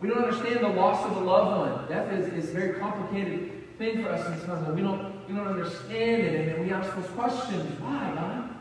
We 0.00 0.10
don't 0.10 0.22
understand 0.22 0.60
the 0.60 0.68
loss 0.68 1.02
of 1.06 1.16
a 1.16 1.20
loved 1.20 1.70
one. 1.70 1.88
Death 1.88 2.12
is, 2.12 2.44
is 2.44 2.50
a 2.50 2.52
very 2.52 2.78
complicated 2.78 3.78
thing 3.78 4.02
for 4.02 4.10
us 4.10 4.22
sometimes. 4.22 4.68
We 4.76 4.82
don't, 4.82 5.26
we 5.26 5.34
don't 5.34 5.46
understand 5.48 6.22
it. 6.22 6.40
And 6.40 6.48
then 6.50 6.60
we 6.60 6.72
ask 6.72 6.94
those 6.94 7.08
questions. 7.12 7.80
Why, 7.80 8.12
God? 8.14 8.54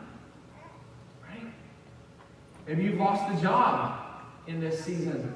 Right? 1.22 1.52
Maybe 2.66 2.84
you've 2.84 2.98
lost 2.98 3.38
a 3.38 3.42
job 3.42 4.03
in 4.48 4.60
this 4.60 4.84
season. 4.84 5.34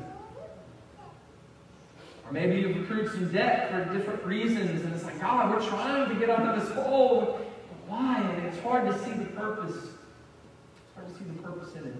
Or 2.25 2.31
maybe 2.31 2.59
you've 2.59 2.83
accrued 2.83 3.11
some 3.11 3.31
debt 3.31 3.71
for 3.71 3.93
different 3.93 4.23
reasons. 4.23 4.81
And 4.81 4.93
it's 4.93 5.03
like, 5.03 5.19
God, 5.21 5.49
we're 5.49 5.65
trying 5.65 6.09
to 6.09 6.15
get 6.15 6.29
out 6.29 6.47
of 6.47 6.61
this 6.61 6.69
hole. 6.75 7.39
But 7.69 7.89
Why? 7.89 8.21
And 8.21 8.45
it's 8.45 8.59
hard 8.59 8.87
to 8.87 9.03
see 9.03 9.11
the 9.11 9.25
purpose. 9.25 9.75
It's 9.75 10.95
hard 10.95 11.07
to 11.07 11.13
see 11.13 11.23
the 11.23 11.41
purpose 11.41 11.73
in 11.75 11.85
it. 11.85 11.95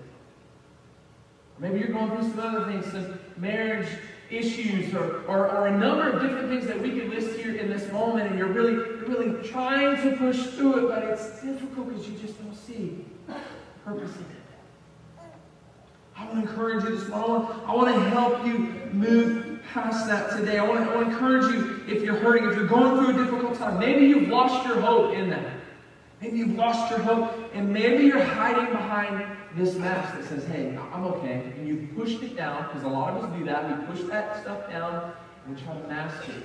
Maybe 1.60 1.80
you're 1.80 1.88
going 1.88 2.12
through 2.12 2.30
some 2.30 2.40
other 2.40 2.72
things, 2.72 2.86
some 2.92 3.20
marriage 3.38 3.88
issues, 4.30 4.94
or, 4.94 5.24
or, 5.28 5.50
or, 5.50 5.68
a 5.68 5.78
number 5.78 6.10
of 6.10 6.22
different 6.22 6.50
things 6.50 6.68
that 6.68 6.80
we 6.80 6.92
could 6.92 7.10
list 7.10 7.40
here 7.40 7.56
in 7.56 7.70
this 7.70 7.92
moment, 7.92 8.30
and 8.30 8.38
you're 8.38 8.52
really, 8.52 8.76
really 8.76 9.48
trying 9.48 9.96
to 10.04 10.18
push 10.18 10.38
through 10.48 10.86
it, 10.86 10.90
but 10.90 11.04
it's 11.04 11.42
difficult 11.42 11.88
because 11.90 12.08
you 12.08 12.18
just 12.18 12.38
don't 12.44 12.54
see 12.54 13.06
purpose 13.86 14.14
in 14.16 14.22
it. 14.22 14.47
I 16.18 16.26
want 16.26 16.44
to 16.44 16.50
encourage 16.50 16.84
you 16.84 16.98
this 16.98 17.08
morning. 17.10 17.48
I 17.66 17.76
want 17.76 17.94
to 17.94 18.02
help 18.10 18.46
you 18.46 18.58
move 18.92 19.62
past 19.72 20.08
that 20.08 20.36
today. 20.36 20.58
I 20.58 20.68
want, 20.68 20.84
to, 20.84 20.92
I 20.92 20.96
want 20.96 21.10
to 21.10 21.14
encourage 21.14 21.54
you 21.54 21.84
if 21.88 22.02
you're 22.02 22.16
hurting, 22.16 22.50
if 22.50 22.56
you're 22.56 22.68
going 22.68 22.98
through 22.98 23.22
a 23.22 23.26
difficult 23.26 23.58
time. 23.58 23.80
Maybe 23.80 24.06
you've 24.08 24.30
lost 24.30 24.66
your 24.68 24.80
hope 24.82 25.14
in 25.14 25.30
that. 25.30 25.54
Maybe 26.20 26.40
you've 26.40 26.56
lost 26.56 26.90
your 26.90 27.00
hope, 27.00 27.32
and 27.54 27.72
maybe 27.72 28.06
you're 28.06 28.24
hiding 28.24 28.74
behind 28.74 29.24
this 29.56 29.76
mask 29.76 30.18
that 30.18 30.28
says, 30.28 30.46
hey, 30.48 30.76
I'm 30.92 31.04
okay. 31.04 31.54
And 31.56 31.68
you've 31.68 31.96
pushed 31.96 32.24
it 32.24 32.36
down, 32.36 32.64
because 32.68 32.84
a 32.84 32.88
lot 32.88 33.16
of 33.16 33.24
us 33.24 33.38
do 33.38 33.46
that. 33.46 33.80
We 33.80 33.86
push 33.86 34.04
that 34.10 34.42
stuff 34.42 34.68
down 34.68 35.14
and 35.46 35.56
we 35.56 35.62
try 35.62 35.74
to 35.80 35.88
mask 35.88 36.28
it. 36.30 36.44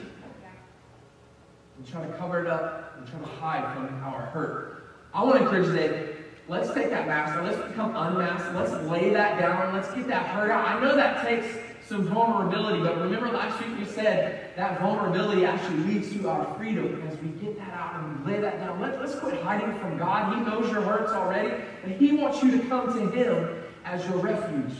We 1.80 1.90
try 1.90 2.06
to 2.06 2.12
cover 2.18 2.40
it 2.44 2.46
up 2.46 2.98
and 2.98 3.08
try 3.08 3.18
to 3.18 3.26
hide 3.26 3.74
from 3.74 3.86
our 4.04 4.26
hurt. 4.26 4.96
I 5.14 5.24
want 5.24 5.38
to 5.38 5.44
encourage 5.44 5.66
you 5.66 5.72
today, 5.72 6.16
let's 6.48 6.72
take 6.74 6.90
that 6.90 7.06
mask 7.06 7.40
let's 7.42 7.68
become 7.68 7.94
unmasked. 7.96 8.54
Let's 8.54 8.72
lay 8.90 9.10
that 9.10 9.38
down. 9.38 9.74
Let's 9.74 9.92
get 9.92 10.06
that 10.08 10.26
hurt 10.26 10.50
out. 10.50 10.66
I 10.66 10.80
know 10.80 10.96
that 10.96 11.26
takes 11.26 11.46
some 11.86 12.06
vulnerability. 12.08 12.80
But 12.80 13.00
remember 13.00 13.28
last 13.28 13.60
week 13.64 13.78
we 13.78 13.84
said 13.84 14.54
that 14.56 14.80
vulnerability 14.80 15.44
actually 15.44 15.78
leads 15.78 16.12
to 16.12 16.28
our 16.28 16.54
freedom 16.56 17.02
as 17.08 17.18
we 17.18 17.28
get 17.30 17.58
that 17.58 17.74
out 17.74 17.96
and 17.96 18.24
we 18.24 18.32
lay 18.32 18.40
that 18.40 18.58
down. 18.60 18.80
Let, 18.80 18.94
us 18.94 19.18
quit 19.18 19.40
hiding 19.42 19.78
from 19.78 19.98
God. 19.98 20.36
He 20.36 20.44
knows 20.44 20.70
your 20.70 20.82
hurts 20.82 21.12
already, 21.12 21.52
and 21.84 21.92
He 21.92 22.12
wants 22.12 22.42
you 22.42 22.50
to 22.52 22.68
come 22.68 22.92
to 22.92 23.10
Him 23.10 23.62
as 23.84 24.06
your 24.08 24.18
refuge 24.18 24.74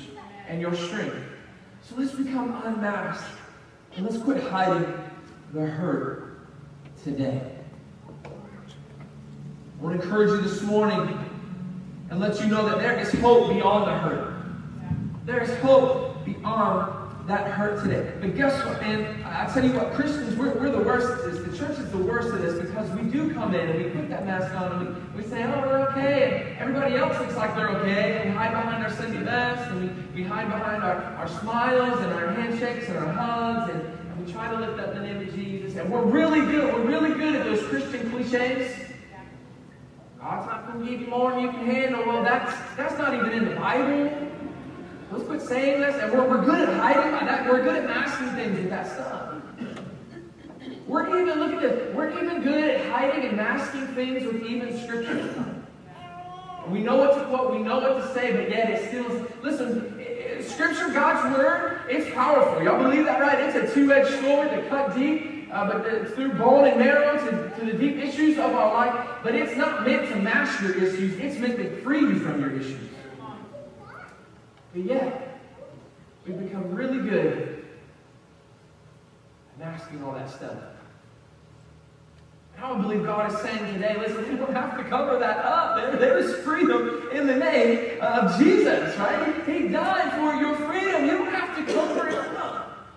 and 0.48 0.60
your 0.60 0.74
strength. 0.74 1.16
So 1.82 1.96
let's 1.96 2.12
become 2.12 2.62
unmasked 2.64 3.24
and 3.96 4.06
let's 4.06 4.22
quit 4.22 4.42
hiding 4.44 4.86
the 5.52 5.66
hurt 5.66 6.46
today. 7.02 7.42
I 8.24 9.84
want 9.84 9.98
to 9.98 10.02
encourage 10.02 10.30
you 10.30 10.40
this 10.40 10.62
morning 10.62 11.18
and 12.12 12.20
let 12.20 12.38
you 12.40 12.46
know 12.46 12.68
that 12.68 12.78
there 12.78 12.98
is 12.98 13.10
hope 13.20 13.48
beyond 13.48 13.86
the 13.86 13.98
hurt. 13.98 14.34
There 15.24 15.40
is 15.40 15.48
hope 15.60 16.22
beyond 16.26 17.26
that 17.26 17.50
hurt 17.52 17.82
today. 17.82 18.12
But 18.20 18.36
guess 18.36 18.52
what, 18.66 18.82
man? 18.82 19.24
I 19.24 19.50
tell 19.50 19.64
you 19.64 19.72
what, 19.72 19.94
Christians, 19.94 20.36
we're, 20.36 20.52
we're 20.58 20.70
the 20.70 20.82
worst 20.84 21.08
at 21.08 21.32
this. 21.32 21.42
The 21.42 21.56
church 21.56 21.78
is 21.78 21.90
the 21.90 21.96
worst 21.96 22.34
at 22.34 22.42
this 22.42 22.60
because 22.60 22.90
we 22.90 23.10
do 23.10 23.32
come 23.32 23.54
in 23.54 23.66
and 23.66 23.82
we 23.82 23.88
put 23.88 24.10
that 24.10 24.26
mask 24.26 24.54
on 24.54 24.72
and 24.72 25.14
we, 25.14 25.22
we 25.22 25.26
say, 25.26 25.42
oh, 25.44 25.60
we're 25.62 25.88
okay. 25.88 26.50
And 26.50 26.58
everybody 26.58 26.96
else 26.96 27.18
looks 27.18 27.34
like 27.34 27.56
they're 27.56 27.70
okay. 27.70 28.18
And 28.18 28.30
we 28.30 28.36
hide 28.36 28.50
behind 28.50 28.84
our 28.84 28.90
Sunday 28.90 29.24
best 29.24 29.70
and 29.70 29.80
we, 29.80 30.22
we 30.22 30.28
hide 30.28 30.50
behind 30.50 30.82
our, 30.82 30.96
our 31.16 31.28
smiles 31.28 31.98
and 31.98 32.12
our 32.12 32.30
handshakes 32.32 32.90
and 32.90 32.98
our 32.98 33.10
hugs 33.10 33.72
and, 33.72 33.80
and 33.80 34.26
we 34.26 34.30
try 34.30 34.50
to 34.50 34.60
lift 34.60 34.78
up 34.78 34.92
the 34.92 35.00
name 35.00 35.26
of 35.26 35.34
Jesus. 35.34 35.76
And 35.76 35.90
we're 35.90 36.04
really 36.04 36.40
good. 36.40 36.74
We're 36.74 36.84
really 36.84 37.14
good 37.14 37.36
at 37.36 37.44
those 37.46 37.66
Christian 37.68 38.10
cliches. 38.10 38.91
God's 40.22 40.46
not 40.46 40.72
going 40.72 40.84
to 40.84 40.90
give 40.90 41.00
you 41.00 41.08
more 41.08 41.32
than 41.32 41.40
you 41.40 41.50
can 41.50 41.66
handle. 41.66 42.06
Well, 42.06 42.22
that's, 42.22 42.52
that's 42.76 42.96
not 42.96 43.12
even 43.12 43.32
in 43.32 43.48
the 43.48 43.56
Bible. 43.56 44.28
Let's 45.10 45.24
quit 45.24 45.42
saying 45.42 45.80
this. 45.80 46.00
And 46.00 46.12
we're, 46.12 46.28
we're 46.28 46.44
good 46.44 46.68
at 46.68 46.74
hiding 46.78 47.12
uh, 47.12 47.24
that. 47.24 47.50
We're 47.50 47.64
good 47.64 47.82
at 47.82 47.88
masking 47.88 48.28
things 48.30 48.56
with 48.56 48.70
that 48.70 48.86
stuff. 48.86 49.34
We're 50.86 51.20
even, 51.20 51.40
look 51.40 51.54
at 51.54 51.60
this, 51.60 51.94
we're 51.94 52.10
even 52.22 52.42
good 52.42 52.62
at 52.62 52.90
hiding 52.90 53.28
and 53.28 53.36
masking 53.36 53.86
things 53.88 54.24
with 54.24 54.44
even 54.44 54.78
scripture. 54.84 55.56
We 56.68 56.80
know 56.80 56.96
what 56.96 57.14
to 57.14 57.24
quote, 57.24 57.52
we 57.52 57.58
know 57.58 57.80
what 57.80 58.02
to 58.02 58.14
say, 58.14 58.32
but 58.32 58.48
yet 58.48 58.70
it 58.70 58.88
still, 58.88 59.26
listen, 59.42 60.00
scripture, 60.46 60.88
God's 60.90 61.36
word, 61.36 61.80
it's 61.88 62.12
powerful. 62.14 62.62
Y'all 62.62 62.82
believe 62.82 63.06
that, 63.06 63.20
right? 63.20 63.40
It's 63.40 63.56
a 63.56 63.74
two-edged 63.74 64.20
sword 64.20 64.50
to 64.50 64.68
cut 64.68 64.94
deep, 64.94 65.41
uh, 65.52 65.66
but 65.66 65.86
it's 65.86 66.12
through 66.14 66.32
bone 66.32 66.66
and 66.66 66.78
marrow 66.78 67.18
to, 67.18 67.60
to 67.60 67.66
the 67.66 67.78
deep 67.78 67.98
issues 67.98 68.38
of 68.38 68.52
our 68.54 68.72
life. 68.72 69.08
But 69.22 69.34
it's 69.34 69.54
not 69.54 69.86
meant 69.86 70.08
to 70.08 70.16
mask 70.16 70.62
your 70.62 70.74
issues. 70.74 71.18
It's 71.18 71.38
meant 71.38 71.56
to 71.56 71.82
free 71.82 72.00
you 72.00 72.18
from 72.18 72.40
your 72.40 72.50
issues. 72.50 72.88
But 74.72 74.82
yet, 74.82 75.40
we've 76.26 76.38
become 76.38 76.74
really 76.74 77.06
good 77.06 77.64
at 79.52 79.58
masking 79.58 80.02
all 80.02 80.12
that 80.12 80.30
stuff. 80.30 80.56
I 82.56 82.68
don't 82.68 82.80
believe 82.80 83.04
God 83.04 83.30
is 83.30 83.38
saying 83.40 83.74
today, 83.74 83.96
listen, 83.98 84.24
you 84.30 84.38
don't 84.38 84.54
have 84.54 84.78
to 84.78 84.84
cover 84.84 85.18
that 85.18 85.44
up. 85.44 85.76
There, 85.76 85.96
there 85.96 86.18
is 86.18 86.36
freedom 86.44 87.08
in 87.12 87.26
the 87.26 87.36
name 87.36 88.00
of 88.00 88.38
Jesus, 88.38 88.96
right? 88.98 89.44
He 89.46 89.68
died 89.68 90.12
for 90.12 90.40
your 90.40 90.54
freedom. 90.56 91.04
You 91.04 91.18
don't 91.18 91.34
have 91.34 91.56
to 91.56 91.72
cover 91.74 92.08
it 92.08 92.14
up. 92.14 92.88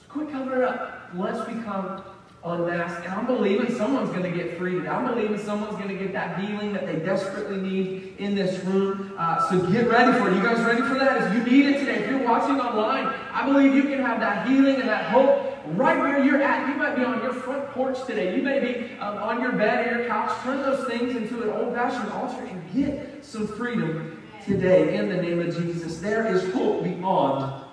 So 0.00 0.12
quit 0.12 0.30
covering 0.30 0.62
it 0.62 0.68
up. 0.68 0.93
Let's 1.16 1.46
become 1.48 2.02
unmasked. 2.44 3.04
And 3.06 3.14
I'm 3.14 3.26
believing 3.26 3.74
someone's 3.74 4.10
going 4.10 4.24
to 4.24 4.30
get 4.30 4.58
freed. 4.58 4.86
I'm 4.86 5.06
believing 5.06 5.38
someone's 5.38 5.76
going 5.76 5.88
to 5.88 5.94
get 5.94 6.12
that 6.12 6.40
healing 6.40 6.72
that 6.72 6.86
they 6.86 6.96
desperately 6.96 7.56
need 7.56 8.16
in 8.18 8.34
this 8.34 8.62
room. 8.64 9.14
Uh, 9.16 9.48
so 9.48 9.60
get 9.70 9.88
ready 9.88 10.18
for 10.18 10.30
it. 10.30 10.36
You 10.36 10.42
guys 10.42 10.58
ready 10.64 10.82
for 10.82 10.94
that? 10.94 11.28
If 11.28 11.34
you 11.34 11.52
need 11.52 11.74
it 11.74 11.78
today, 11.78 12.04
if 12.04 12.10
you're 12.10 12.24
watching 12.24 12.60
online, 12.60 13.06
I 13.32 13.50
believe 13.50 13.74
you 13.74 13.84
can 13.84 14.00
have 14.00 14.20
that 14.20 14.46
healing 14.48 14.76
and 14.76 14.88
that 14.88 15.10
hope 15.10 15.56
right 15.68 15.98
where 15.98 16.22
you're 16.22 16.42
at. 16.42 16.68
You 16.68 16.74
might 16.74 16.96
be 16.96 17.04
on 17.04 17.22
your 17.22 17.32
front 17.32 17.70
porch 17.70 18.04
today. 18.06 18.36
You 18.36 18.42
may 18.42 18.60
be 18.60 18.98
um, 18.98 19.16
on 19.18 19.40
your 19.40 19.52
bed 19.52 19.86
or 19.86 19.98
your 19.98 20.08
couch. 20.08 20.36
Turn 20.42 20.62
those 20.62 20.86
things 20.86 21.16
into 21.16 21.42
an 21.42 21.50
old-fashioned 21.50 22.12
altar 22.12 22.44
and 22.44 22.74
get 22.74 23.24
some 23.24 23.46
freedom 23.46 24.20
today 24.44 24.96
in 24.96 25.08
the 25.08 25.16
name 25.16 25.40
of 25.40 25.56
Jesus. 25.56 26.00
There 26.00 26.26
is 26.26 26.52
hope 26.52 26.84
beyond 26.84 27.64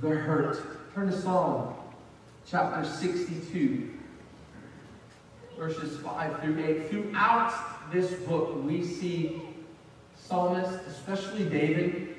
the 0.00 0.10
hurt. 0.10 0.62
Turn 0.94 1.10
to 1.10 1.20
Psalm 1.20 1.75
chapter 2.48 2.88
62 2.88 3.92
verses 5.58 5.98
5 6.00 6.40
through 6.40 6.64
8. 6.64 6.90
Throughout 6.90 7.92
this 7.92 8.12
book, 8.20 8.62
we 8.64 8.84
see 8.84 9.42
psalmists, 10.16 10.86
especially 10.86 11.44
David. 11.44 12.14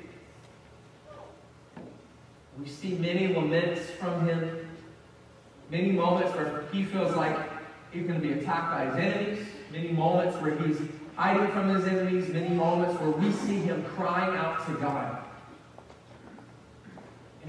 We 2.58 2.68
see 2.68 2.94
many 2.94 3.28
laments 3.28 3.88
from 3.92 4.26
him, 4.26 4.68
many 5.70 5.92
moments 5.92 6.34
where 6.34 6.64
he 6.72 6.84
feels 6.84 7.14
like 7.14 7.38
he's 7.92 8.06
going 8.06 8.20
to 8.20 8.26
be 8.26 8.32
attacked 8.40 8.72
by 8.72 8.86
his 8.86 8.96
enemies, 8.96 9.46
many 9.70 9.92
moments 9.92 10.36
where 10.38 10.58
he's 10.58 10.80
hiding 11.14 11.50
from 11.52 11.68
his 11.68 11.86
enemies, 11.86 12.28
many 12.28 12.54
moments 12.54 13.00
where 13.00 13.10
we 13.10 13.30
see 13.32 13.58
him 13.58 13.84
crying 13.84 14.36
out 14.36 14.66
to 14.66 14.72
God. 14.74 15.22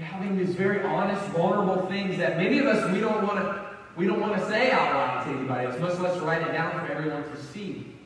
And 0.00 0.08
having 0.08 0.38
these 0.38 0.54
very 0.54 0.82
honest, 0.82 1.22
vulnerable 1.26 1.86
things 1.86 2.16
that 2.16 2.38
many 2.38 2.58
of 2.58 2.64
us, 2.64 2.90
we 2.90 3.00
don't 3.00 3.22
want 3.22 3.38
to 3.38 3.66
we 3.98 4.06
don't 4.06 4.18
want 4.18 4.32
to 4.40 4.48
say 4.48 4.70
out 4.70 4.94
loud 4.94 5.24
to 5.24 5.30
anybody. 5.30 5.66
It's 5.66 5.78
much 5.78 5.98
less 5.98 6.18
write 6.22 6.40
it 6.40 6.52
down 6.52 6.72
for 6.72 6.90
everyone 6.90 7.22
to 7.22 7.36
see. 7.36 7.96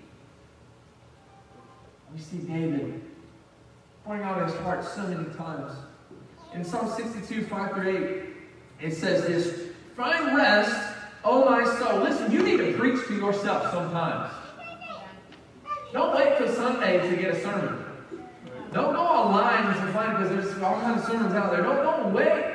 We 2.13 2.19
see 2.19 2.39
David 2.39 3.01
pouring 4.05 4.25
out 4.25 4.43
his 4.43 4.59
heart 4.59 4.85
so 4.85 5.07
many 5.07 5.33
times. 5.37 5.71
In 6.53 6.65
Psalm 6.65 6.91
62, 6.91 7.45
5 7.45 7.75
through 7.75 8.27
8, 8.81 8.87
it 8.87 8.95
says 8.97 9.27
this 9.29 9.69
Find 9.95 10.37
rest, 10.37 10.97
O 11.23 11.45
my 11.45 11.65
soul. 11.79 12.01
Listen, 12.01 12.33
you 12.33 12.43
need 12.43 12.57
to 12.57 12.77
preach 12.77 13.07
to 13.07 13.15
yourself 13.15 13.71
sometimes. 13.71 14.35
Don't 15.93 16.13
wait 16.17 16.39
till 16.39 16.53
Sunday 16.53 17.09
to 17.09 17.17
get 17.17 17.37
a 17.37 17.41
sermon. 17.41 17.84
Don't 18.75 18.93
go 18.93 19.00
online 19.00 19.75
to 19.75 19.93
find 19.93 20.19
because 20.19 20.28
there's 20.31 20.62
all 20.62 20.81
kinds 20.81 21.02
of 21.02 21.07
sermons 21.09 21.35
out 21.35 21.52
there. 21.52 21.62
Don't, 21.62 21.83
don't 21.83 22.12
wait 22.12 22.54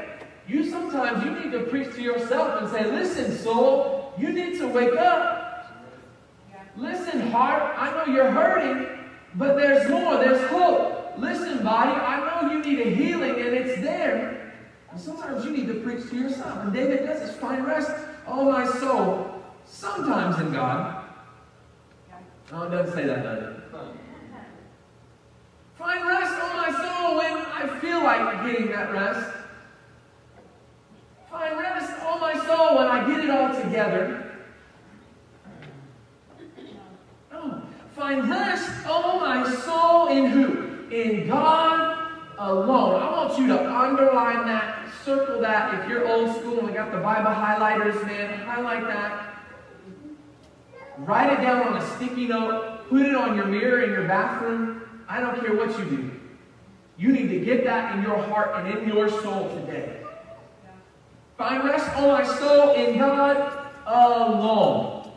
you 0.50 0.70
sometimes 0.70 1.24
you 1.24 1.32
need 1.32 1.52
to 1.52 1.70
preach 1.70 1.94
to 1.96 2.02
yourself 2.02 2.62
and 2.62 2.72
say, 2.72 2.92
listen, 2.92 3.38
soul, 3.38 4.14
you 4.18 4.32
need 4.32 4.58
to 4.58 4.68
wake 4.68 4.98
up. 4.98 5.46
Listen, 6.76 7.20
heart, 7.30 7.76
I 7.78 7.92
know 7.92 8.12
you're 8.12 8.32
hurting, 8.32 8.88
but 9.36 9.56
there's 9.56 9.90
more, 9.90 10.18
there's 10.18 10.50
hope. 10.50 11.14
Listen, 11.18 11.64
body, 11.64 11.92
I 11.92 12.42
know 12.42 12.52
you 12.52 12.64
need 12.64 12.80
a 12.80 12.90
healing 12.90 13.32
and 13.32 13.54
it's 13.54 13.80
there. 13.82 14.54
And 14.92 15.00
sometimes 15.00 15.46
you 15.46 15.52
need 15.52 15.68
to 15.68 15.76
preach 15.82 16.10
to 16.10 16.16
yourself. 16.16 16.64
And 16.64 16.74
David 16.74 17.06
does 17.06 17.20
this 17.20 17.36
find 17.36 17.66
rest, 17.68 17.92
oh 18.26 18.52
my 18.52 18.66
soul, 18.80 19.44
sometimes 19.66 20.40
in 20.40 20.52
God. 20.52 21.04
No, 22.52 22.64
it 22.64 22.70
doesn't 22.72 22.96
say 22.96 23.06
that, 23.06 23.22
does 23.22 23.44
it? 23.44 23.64
Find 25.78 26.08
rest, 26.08 26.34
oh 26.36 26.54
my 26.56 26.72
soul, 26.72 27.18
when 27.18 27.40
I 28.20 28.44
feel 28.44 28.52
getting 28.52 28.72
that 28.72 28.92
rest. 28.92 29.36
Find 31.30 31.58
rest, 31.58 31.94
oh 32.04 32.20
my 32.20 32.34
soul, 32.46 32.78
when 32.78 32.88
I 32.88 33.08
get 33.08 33.24
it 33.24 33.30
all 33.30 33.54
together. 33.54 34.32
Oh, 37.32 37.62
find 37.96 38.30
rest, 38.30 38.70
oh 38.88 39.20
my 39.20 39.50
soul, 39.50 40.08
in 40.08 40.26
who? 40.32 40.88
In 40.90 41.28
God 41.28 42.12
alone. 42.40 43.02
I 43.02 43.12
want 43.12 43.38
you 43.38 43.48
to 43.48 43.72
underline 43.72 44.48
that, 44.48 44.90
circle 45.06 45.40
that. 45.42 45.82
If 45.82 45.90
you're 45.90 46.08
old 46.08 46.36
school 46.38 46.60
and 46.60 46.68
we 46.68 46.74
got 46.74 46.92
the 46.92 46.98
Bible 46.98 47.32
highlighters, 47.32 48.06
man, 48.06 48.40
highlight 48.40 48.88
that. 48.88 49.36
Write 50.98 51.32
it 51.40 51.42
down 51.42 51.68
on 51.68 51.78
a 51.78 51.96
sticky 51.96 52.28
note. 52.28 52.90
Put 52.90 53.04
it 53.04 53.16
on 53.16 53.36
your 53.36 53.46
mirror 53.46 53.84
in 53.84 53.92
your 53.92 54.08
bathroom. 54.08 54.82
I 55.08 55.20
don't 55.20 55.40
care 55.40 55.56
what 55.56 55.78
you 55.78 55.86
do. 55.86 56.19
You 57.00 57.14
need 57.14 57.30
to 57.30 57.40
get 57.40 57.64
that 57.64 57.96
in 57.96 58.04
your 58.04 58.22
heart 58.24 58.52
and 58.56 58.78
in 58.78 58.90
your 58.90 59.10
soul 59.10 59.48
today. 59.56 60.02
Find 61.38 61.64
rest, 61.64 61.90
on 61.96 62.10
my 62.10 62.26
soul, 62.26 62.74
in 62.74 62.98
God 62.98 63.72
alone. 63.86 65.10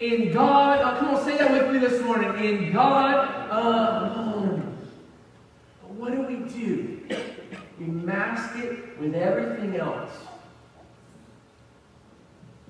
In 0.00 0.34
God, 0.34 0.82
uh, 0.82 0.98
come 0.98 1.14
on, 1.14 1.24
say 1.24 1.38
that 1.38 1.50
with 1.50 1.72
me 1.72 1.78
this 1.78 2.02
morning. 2.02 2.44
In 2.44 2.74
God 2.74 3.50
alone. 3.50 4.76
But 5.80 5.90
what 5.92 6.12
do 6.12 6.20
we 6.20 6.36
do? 6.52 7.00
We 7.78 7.86
mask 7.86 8.58
it 8.58 9.00
with 9.00 9.14
everything 9.14 9.76
else. 9.76 10.10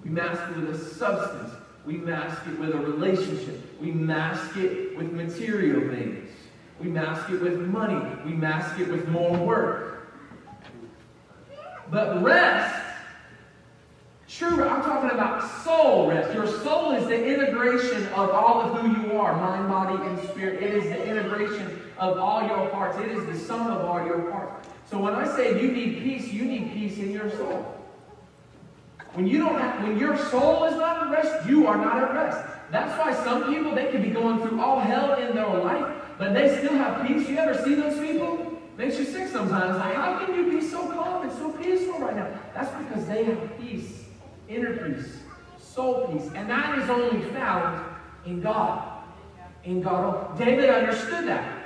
We 0.04 0.10
mask 0.10 0.42
it 0.50 0.56
with 0.58 0.76
a 0.76 0.78
substance. 0.78 1.50
We 1.84 1.96
mask 1.96 2.46
it 2.46 2.56
with 2.60 2.70
a 2.70 2.78
relationship. 2.78 3.80
We 3.80 3.90
mask 3.90 4.56
it 4.58 4.96
with 4.96 5.12
material 5.12 5.92
things. 5.92 6.23
We 6.80 6.90
mask 6.90 7.30
it 7.30 7.40
with 7.40 7.60
money. 7.60 8.00
We 8.24 8.32
mask 8.32 8.78
it 8.80 8.88
with 8.88 9.08
more 9.08 9.36
work. 9.36 9.90
But 11.90 12.22
rest, 12.22 12.82
true, 14.28 14.64
I'm 14.64 14.82
talking 14.82 15.10
about 15.10 15.48
soul 15.62 16.08
rest. 16.08 16.34
Your 16.34 16.46
soul 16.46 16.92
is 16.92 17.06
the 17.06 17.24
integration 17.24 18.06
of 18.08 18.30
all 18.30 18.62
of 18.62 18.80
who 18.80 19.02
you 19.02 19.18
are 19.18 19.36
mind, 19.36 19.68
body, 19.68 20.08
and 20.08 20.28
spirit. 20.30 20.62
It 20.62 20.74
is 20.74 20.84
the 20.84 21.04
integration 21.04 21.80
of 21.98 22.18
all 22.18 22.46
your 22.46 22.68
parts, 22.70 22.98
it 22.98 23.12
is 23.12 23.24
the 23.26 23.38
sum 23.38 23.68
of 23.68 23.84
all 23.84 24.04
your 24.04 24.30
parts. 24.30 24.68
So 24.90 24.98
when 24.98 25.14
I 25.14 25.26
say 25.36 25.60
you 25.62 25.70
need 25.70 26.02
peace, 26.02 26.32
you 26.32 26.44
need 26.44 26.72
peace 26.72 26.98
in 26.98 27.12
your 27.12 27.30
soul. 27.30 27.70
When 29.14 29.26
you 29.26 29.38
don't 29.38 29.58
have, 29.58 29.82
when 29.82 29.98
your 29.98 30.18
soul 30.18 30.64
is 30.64 30.74
not 30.74 31.06
at 31.06 31.10
rest, 31.10 31.48
you 31.48 31.66
are 31.68 31.76
not 31.76 32.02
at 32.02 32.12
rest. 32.12 32.46
That's 32.70 32.98
why 32.98 33.14
some 33.24 33.52
people 33.52 33.74
they 33.74 33.90
can 33.92 34.02
be 34.02 34.10
going 34.10 34.40
through 34.40 34.60
all 34.60 34.80
hell 34.80 35.14
in 35.14 35.34
their 35.36 35.46
life, 35.46 36.03
but 36.18 36.34
they 36.34 36.58
still 36.58 36.74
have 36.74 37.06
peace. 37.06 37.28
You 37.28 37.38
ever 37.38 37.62
see 37.62 37.74
those 37.74 37.98
people? 37.98 38.58
Makes 38.76 38.98
you 38.98 39.04
sick 39.04 39.28
sometimes. 39.28 39.78
Like, 39.78 39.94
how 39.94 40.24
can 40.24 40.34
you 40.34 40.50
be 40.50 40.60
so 40.60 40.90
calm 40.90 41.22
and 41.22 41.32
so 41.32 41.52
peaceful 41.52 42.00
right 42.00 42.16
now? 42.16 42.28
That's 42.54 42.70
because 42.82 43.06
they 43.06 43.24
have 43.24 43.58
peace, 43.60 44.04
inner 44.48 44.76
peace, 44.76 45.18
soul 45.58 46.08
peace. 46.08 46.30
And 46.34 46.50
that 46.50 46.78
is 46.78 46.90
only 46.90 47.22
found 47.30 47.84
in 48.26 48.40
God. 48.40 49.04
In 49.64 49.80
God. 49.80 50.36
David 50.38 50.70
understood 50.70 51.26
that. 51.26 51.64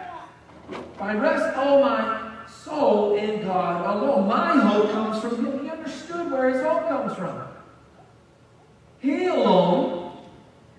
I 1.01 1.15
rest, 1.15 1.57
all 1.57 1.81
my 1.81 2.29
soul 2.47 3.17
in 3.17 3.43
God 3.43 3.97
alone. 3.97 4.29
My 4.29 4.57
hope 4.59 4.91
comes 4.91 5.21
from 5.21 5.45
Him. 5.45 5.65
He 5.65 5.71
understood 5.71 6.31
where 6.31 6.51
his 6.51 6.63
hope 6.63 6.89
comes 6.89 7.15
from. 7.15 7.43
He 9.01 9.27
alone 9.27 10.19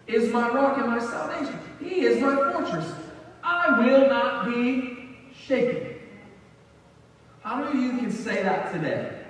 is 0.07 0.31
my 0.31 0.49
rock 0.49 0.77
and 0.77 0.87
my 0.87 0.99
salvation. 0.99 1.59
He 1.79 2.01
is 2.01 2.21
my 2.21 2.35
fortress. 2.53 2.91
I 3.49 3.79
will 3.79 4.07
not 4.07 4.45
be 4.45 5.17
shaken. 5.33 5.95
How 7.41 7.63
many 7.63 7.87
of 7.87 7.93
you 7.93 7.99
can 7.99 8.11
say 8.11 8.43
that 8.43 8.71
today? 8.71 9.23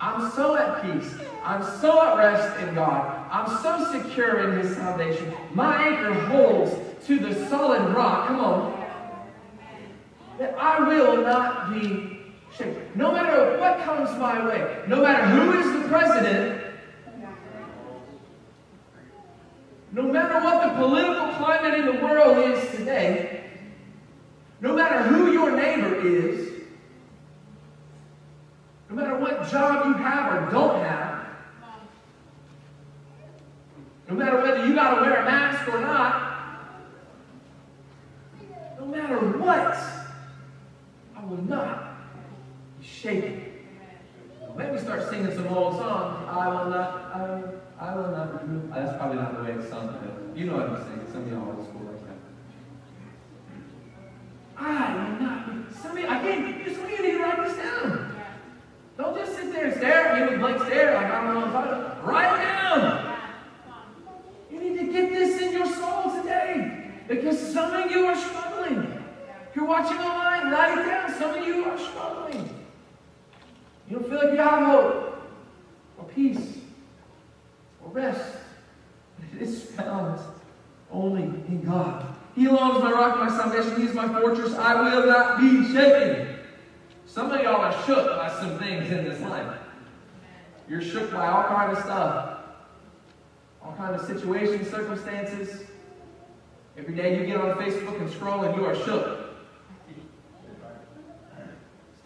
I'm 0.00 0.30
so 0.30 0.56
at 0.56 0.82
peace. 0.82 1.14
I'm 1.42 1.64
so 1.80 2.00
at 2.06 2.16
rest 2.16 2.60
in 2.60 2.74
God. 2.76 3.26
I'm 3.30 3.48
so 3.62 3.92
secure 3.92 4.50
in 4.50 4.60
His 4.60 4.76
salvation. 4.76 5.34
My 5.52 5.82
anchor 5.82 6.14
holds 6.28 6.72
to 7.06 7.18
the 7.18 7.48
solid 7.48 7.92
rock. 7.92 8.28
Come 8.28 8.40
on. 8.40 8.86
That 10.38 10.54
I 10.58 10.86
will 10.86 11.22
not 11.22 11.72
be 11.72 12.20
shaken. 12.56 12.82
No 12.94 13.10
matter 13.10 13.58
what 13.58 13.80
comes 13.80 14.10
my 14.18 14.46
way, 14.46 14.84
no 14.86 15.02
matter 15.02 15.26
who 15.26 15.58
is 15.58 15.82
the 15.82 15.88
president, 15.88 16.62
no 19.92 20.02
matter 20.02 20.34
what 20.44 20.62
the 20.62 20.74
political 20.80 21.34
climate 21.34 21.80
in 21.80 21.86
the 21.86 22.04
world 22.04 22.38
is 22.38 22.70
today, 22.76 23.45
no 24.60 24.74
matter 24.74 25.02
who 25.02 25.32
your 25.32 25.56
neighbor 25.56 25.94
is, 26.06 26.50
no 28.88 28.96
matter 28.96 29.18
what 29.18 29.48
job 29.50 29.86
you 29.86 29.94
have 29.94 30.32
or 30.32 30.50
don't 30.50 30.82
have, 30.82 31.26
no 34.08 34.14
matter 34.14 34.40
whether 34.40 34.66
you 34.66 34.74
got 34.74 34.94
to 34.94 35.00
wear 35.00 35.22
a 35.22 35.24
mask 35.24 35.68
or 35.68 35.80
not, 35.80 36.22
no 38.78 38.86
matter 38.86 39.18
what, 39.38 39.76
I 41.16 41.24
will 41.24 41.42
not 41.42 41.98
be 42.80 42.86
shaken. 42.86 43.42
Maybe 44.56 44.78
start 44.78 45.08
singing 45.10 45.34
some 45.34 45.48
old 45.48 45.76
songs. 45.76 46.26
I 46.30 46.48
will 46.48 46.70
not, 46.70 47.10
I 47.14 47.20
will, 47.28 47.60
I 47.78 47.94
will 47.94 48.10
not. 48.10 48.74
That's 48.74 48.96
probably 48.96 49.16
not 49.18 49.36
the 49.36 49.42
way 49.42 49.50
it's 49.50 49.68
sung, 49.68 49.94
you 50.34 50.46
know 50.46 50.54
what 50.54 50.70
I'm 50.70 50.76
saying. 50.76 51.06
Some 51.12 51.24
of 51.24 51.30
y'all 51.30 51.46
old 51.46 51.68
school 51.68 51.82
like 51.82 52.00
that. 52.06 52.16
I 54.56 54.94
will 54.94 55.64
you, 55.98 56.08
I 56.08 56.20
can't, 56.20 56.66
you, 56.66 56.72
of 56.72 56.90
you 56.90 56.96
to 56.96 57.18
write 57.22 57.48
this 57.48 57.56
down. 57.56 58.16
Don't 58.96 59.16
just 59.16 59.36
sit 59.36 59.52
there 59.52 59.66
and 59.66 59.74
stare 59.76 60.06
at 60.06 60.20
me 60.20 60.28
with 60.28 60.40
blank 60.40 60.62
stare 60.62 60.94
like 60.94 61.10
don't 61.10 61.34
know 61.34 61.44
I'm 61.44 61.52
talking 61.52 61.72
about. 61.72 62.06
Write 62.06 62.40
it 62.40 62.44
down. 62.44 63.16
You 64.50 64.60
need 64.60 64.78
to 64.78 64.92
get 64.92 65.10
this 65.10 65.42
in 65.42 65.52
your 65.52 65.66
soul 65.66 66.22
today. 66.22 66.90
Because 67.08 67.38
some 67.52 67.72
of 67.74 67.90
you 67.90 68.06
are 68.06 68.16
struggling. 68.16 69.04
You're 69.54 69.66
watching 69.66 69.98
online, 69.98 70.50
write 70.50 70.78
it 70.78 70.86
down. 70.86 71.14
Some 71.14 71.38
of 71.38 71.46
you 71.46 71.64
are 71.64 71.78
struggling. 71.78 72.48
You 73.88 73.98
don't 73.98 74.08
feel 74.08 74.18
like 74.18 74.32
you 74.32 74.38
have 74.38 74.66
hope 74.66 75.22
or 75.98 76.04
peace 76.14 76.58
or 77.84 77.90
rest. 77.90 78.38
It 79.34 79.42
is 79.42 79.64
found 79.70 80.20
only 80.90 81.22
in 81.22 81.62
God. 81.62 82.16
He 82.36 82.44
alone 82.44 82.76
is 82.76 82.82
my 82.82 82.92
rock 82.92 83.16
my 83.16 83.30
salvation. 83.30 83.80
He 83.80 83.88
is 83.88 83.94
my 83.94 84.06
fortress. 84.20 84.54
I 84.54 84.82
will 84.82 85.06
not 85.06 85.40
be 85.40 85.72
shaken. 85.72 86.36
Some 87.06 87.32
of 87.32 87.40
y'all 87.40 87.62
are 87.62 87.72
shook 87.86 88.18
by 88.18 88.28
some 88.38 88.58
things 88.58 88.90
in 88.90 89.04
this 89.04 89.22
life. 89.22 89.58
You're 90.68 90.82
shook 90.82 91.10
by 91.10 91.28
all 91.28 91.44
kind 91.44 91.72
of 91.72 91.82
stuff. 91.82 92.40
All 93.62 93.72
kind 93.72 93.94
of 93.94 94.06
situations, 94.06 94.68
circumstances. 94.68 95.62
Every 96.76 96.94
day 96.94 97.18
you 97.18 97.24
get 97.24 97.38
on 97.38 97.56
Facebook 97.56 97.98
and 97.98 98.10
scroll 98.10 98.42
and 98.42 98.54
you 98.54 98.66
are 98.66 98.74
shook. 98.74 99.30
It's 99.88 99.98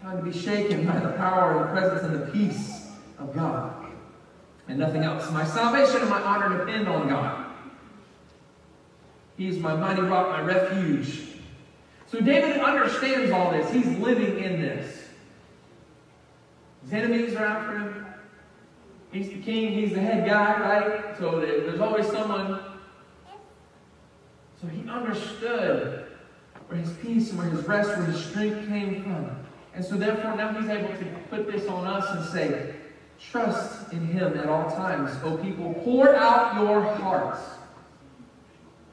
time 0.00 0.18
to 0.18 0.30
be 0.30 0.38
shaken 0.38 0.86
by 0.86 1.00
the 1.00 1.10
power 1.12 1.56
and 1.56 1.68
the 1.68 1.72
presence 1.72 2.04
and 2.04 2.22
the 2.22 2.30
peace 2.30 2.86
of 3.18 3.34
God. 3.34 3.74
And 4.68 4.78
nothing 4.78 5.02
else. 5.02 5.28
My 5.32 5.44
salvation 5.44 6.02
and 6.02 6.08
my 6.08 6.22
honor 6.22 6.64
depend 6.64 6.86
on 6.86 7.08
God. 7.08 7.39
He 9.40 9.48
is 9.48 9.58
my 9.58 9.74
mighty 9.74 10.02
rock, 10.02 10.28
my 10.28 10.42
refuge. 10.42 11.22
So 12.12 12.20
David 12.20 12.60
understands 12.60 13.30
all 13.30 13.50
this. 13.50 13.72
He's 13.72 13.86
living 13.96 14.38
in 14.38 14.60
this. 14.60 15.02
His 16.82 16.92
enemies 16.92 17.34
are 17.36 17.46
after 17.46 17.78
him. 17.78 18.06
He's 19.10 19.30
the 19.30 19.40
king, 19.40 19.72
he's 19.72 19.94
the 19.94 20.00
head 20.00 20.26
guy, 20.26 20.60
right? 20.60 21.18
So 21.18 21.40
there's 21.40 21.80
always 21.80 22.06
someone. 22.08 22.60
So 24.60 24.66
he 24.66 24.86
understood 24.90 26.08
where 26.68 26.78
his 26.78 26.92
peace 26.98 27.30
and 27.30 27.38
where 27.38 27.48
his 27.48 27.66
rest, 27.66 27.96
where 27.96 28.04
his 28.04 28.22
strength 28.22 28.68
came 28.68 29.04
from. 29.04 29.38
And 29.74 29.82
so 29.82 29.96
therefore 29.96 30.36
now 30.36 30.52
he's 30.52 30.68
able 30.68 30.94
to 30.98 31.04
put 31.30 31.50
this 31.50 31.66
on 31.66 31.86
us 31.86 32.06
and 32.10 32.26
say, 32.26 32.74
trust 33.18 33.90
in 33.90 34.06
him 34.06 34.38
at 34.38 34.50
all 34.50 34.70
times. 34.70 35.12
O 35.24 35.38
people, 35.38 35.72
pour 35.82 36.14
out 36.14 36.62
your 36.62 36.82
hearts. 36.82 37.40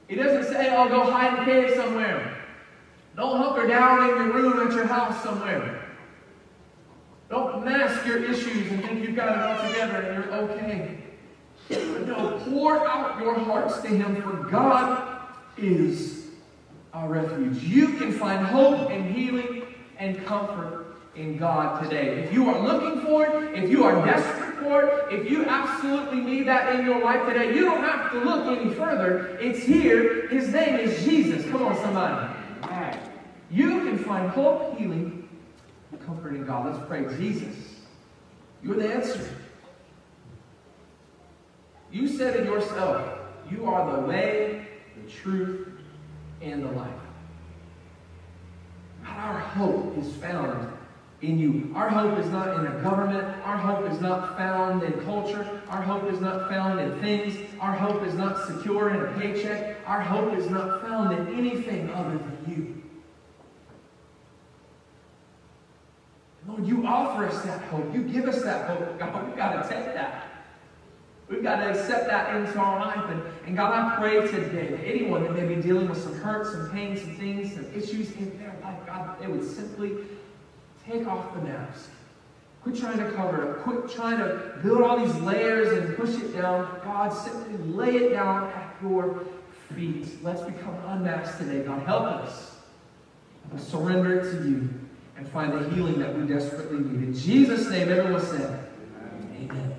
He 0.07 0.15
doesn't 0.15 0.51
say, 0.51 0.73
oh, 0.75 0.87
go 0.87 1.11
hide 1.11 1.33
in 1.33 1.39
a 1.39 1.45
cave 1.45 1.75
somewhere. 1.75 2.37
Don't 3.15 3.37
hunker 3.37 3.67
down 3.67 4.09
in 4.09 4.15
your 4.15 4.33
room 4.33 4.67
at 4.67 4.73
your 4.73 4.85
house 4.85 5.21
somewhere. 5.23 5.83
Don't 7.29 7.65
mask 7.65 8.05
your 8.05 8.23
issues 8.23 8.71
and 8.71 8.81
think 8.83 9.03
you've 9.03 9.15
got 9.15 9.29
it 9.29 9.37
all 9.37 9.67
together 9.67 10.01
and 10.01 10.23
you're 10.23 10.33
okay. 10.33 10.97
But 11.67 12.07
no, 12.07 12.41
pour 12.45 12.87
out 12.87 13.19
your 13.19 13.37
hearts 13.37 13.81
to 13.81 13.87
Him, 13.89 14.21
for 14.21 14.49
God 14.49 15.27
is 15.57 16.27
our 16.93 17.09
refuge. 17.09 17.61
You 17.63 17.93
can 17.93 18.13
find 18.13 18.45
hope 18.45 18.89
and 18.89 19.13
healing 19.13 19.63
and 19.97 20.25
comfort 20.25 20.95
in 21.15 21.37
God 21.37 21.83
today. 21.83 22.23
If 22.23 22.31
you 22.31 22.49
are 22.49 22.59
looking 22.59 23.01
for 23.01 23.25
it, 23.25 23.61
if 23.61 23.69
you 23.69 23.83
are 23.83 24.05
desperate 24.05 24.46
it, 24.61 25.13
if 25.13 25.29
you 25.29 25.45
absolutely 25.45 26.21
need 26.21 26.47
that 26.47 26.75
in 26.75 26.85
your 26.85 27.03
life 27.03 27.25
today, 27.27 27.53
you 27.55 27.65
don't 27.65 27.83
have 27.83 28.11
to 28.11 28.19
look 28.19 28.45
any 28.47 28.73
further. 28.73 29.37
It's 29.39 29.63
here. 29.63 30.27
His 30.27 30.49
name 30.49 30.75
is 30.75 31.03
Jesus. 31.05 31.49
Come 31.51 31.63
on, 31.63 31.75
somebody. 31.77 32.33
You 33.49 33.79
can 33.79 33.97
find 33.97 34.29
hope, 34.29 34.77
healing, 34.77 35.29
comfort 36.05 36.35
in 36.35 36.45
God. 36.45 36.73
Let's 36.73 36.85
pray. 36.87 37.05
Jesus, 37.17 37.55
you're 38.63 38.75
the 38.75 38.93
answer. 38.93 39.29
You 41.91 42.07
said 42.07 42.35
it 42.35 42.45
yourself. 42.45 43.19
You 43.49 43.65
are 43.65 44.01
the 44.01 44.07
way, 44.07 44.67
the 45.01 45.11
truth, 45.11 45.67
and 46.41 46.63
the 46.63 46.71
life. 46.71 46.89
Our 49.05 49.39
hope 49.39 49.97
is 49.97 50.13
found 50.15 50.71
in 51.21 51.39
you. 51.39 51.71
Our 51.75 51.89
hope 51.89 52.19
is 52.19 52.29
not 52.29 52.59
in 52.59 52.67
a 52.67 52.81
government. 52.83 53.23
Our 53.43 53.57
hope 53.57 53.89
is 53.91 53.99
not 53.99 54.37
found 54.37 54.83
in 54.83 54.93
culture. 55.01 55.61
Our 55.69 55.81
hope 55.81 56.11
is 56.11 56.21
not 56.21 56.49
found 56.49 56.79
in 56.79 56.99
things. 56.99 57.35
Our 57.59 57.73
hope 57.73 58.03
is 58.03 58.13
not 58.13 58.45
secure 58.47 58.89
in 58.89 59.01
a 59.01 59.19
paycheck. 59.19 59.77
Our 59.87 60.01
hope 60.01 60.37
is 60.37 60.49
not 60.49 60.81
found 60.81 61.17
in 61.17 61.35
anything 61.35 61.89
other 61.89 62.17
than 62.17 62.37
you. 62.47 62.83
Lord, 66.47 66.67
you 66.67 66.85
offer 66.85 67.25
us 67.25 67.43
that 67.43 67.63
hope. 67.63 67.93
You 67.93 68.03
give 68.03 68.25
us 68.25 68.43
that 68.43 68.69
hope. 68.69 68.99
God, 68.99 69.27
we've 69.27 69.35
got 69.35 69.63
to 69.63 69.69
take 69.69 69.93
that. 69.95 70.23
We've 71.27 71.43
got 71.43 71.57
to 71.57 71.71
accept 71.71 72.07
that 72.07 72.33
into 72.35 72.57
our 72.57 72.79
life. 72.79 73.09
And, 73.09 73.21
and 73.45 73.57
God, 73.57 73.73
I 73.73 73.97
pray 73.97 74.21
today 74.27 74.69
that 74.69 74.85
anyone 74.85 75.23
that 75.23 75.33
may 75.33 75.55
be 75.55 75.61
dealing 75.61 75.89
with 75.89 76.01
some 76.01 76.13
hurt, 76.13 76.45
some 76.45 76.69
pain, 76.69 76.95
some 76.95 77.15
things, 77.17 77.53
some 77.53 77.65
issues 77.73 78.15
in 78.15 78.37
their 78.39 78.55
life, 78.63 78.77
God, 78.85 79.19
they 79.19 79.27
would 79.27 79.43
simply 79.43 79.97
take 80.89 81.07
off 81.07 81.33
the 81.33 81.41
mask. 81.41 81.89
Quit 82.63 82.77
trying 82.77 82.97
to 82.97 83.11
cover 83.11 83.51
it. 83.51 83.63
Quit 83.63 83.89
trying 83.89 84.17
to 84.17 84.59
build 84.63 84.81
all 84.81 85.05
these 85.05 85.15
layers 85.17 85.77
and 85.77 85.95
push 85.95 86.15
it 86.15 86.33
down. 86.33 86.79
God, 86.83 87.09
simply 87.09 87.57
lay 87.73 87.95
it 87.95 88.11
down 88.11 88.49
at 88.51 88.75
your 88.81 89.25
feet. 89.73 90.07
Let's 90.23 90.41
become 90.41 90.75
unmasked 90.85 91.39
today. 91.39 91.63
God, 91.63 91.81
help 91.83 92.03
us. 92.03 92.55
Surrender 93.57 94.19
it 94.19 94.23
to 94.31 94.49
you 94.49 94.69
and 95.15 95.27
find 95.29 95.53
the 95.53 95.69
healing 95.69 95.99
that 95.99 96.17
we 96.17 96.27
desperately 96.27 96.79
need. 96.79 97.07
In 97.07 97.13
Jesus' 97.13 97.69
name, 97.69 97.89
everyone 97.89 98.21
said, 98.21 98.67
Amen. 99.39 99.75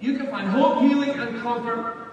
You 0.00 0.16
can 0.16 0.26
find 0.28 0.48
hope, 0.48 0.82
healing, 0.82 1.10
and 1.10 1.40
comfort 1.40 2.08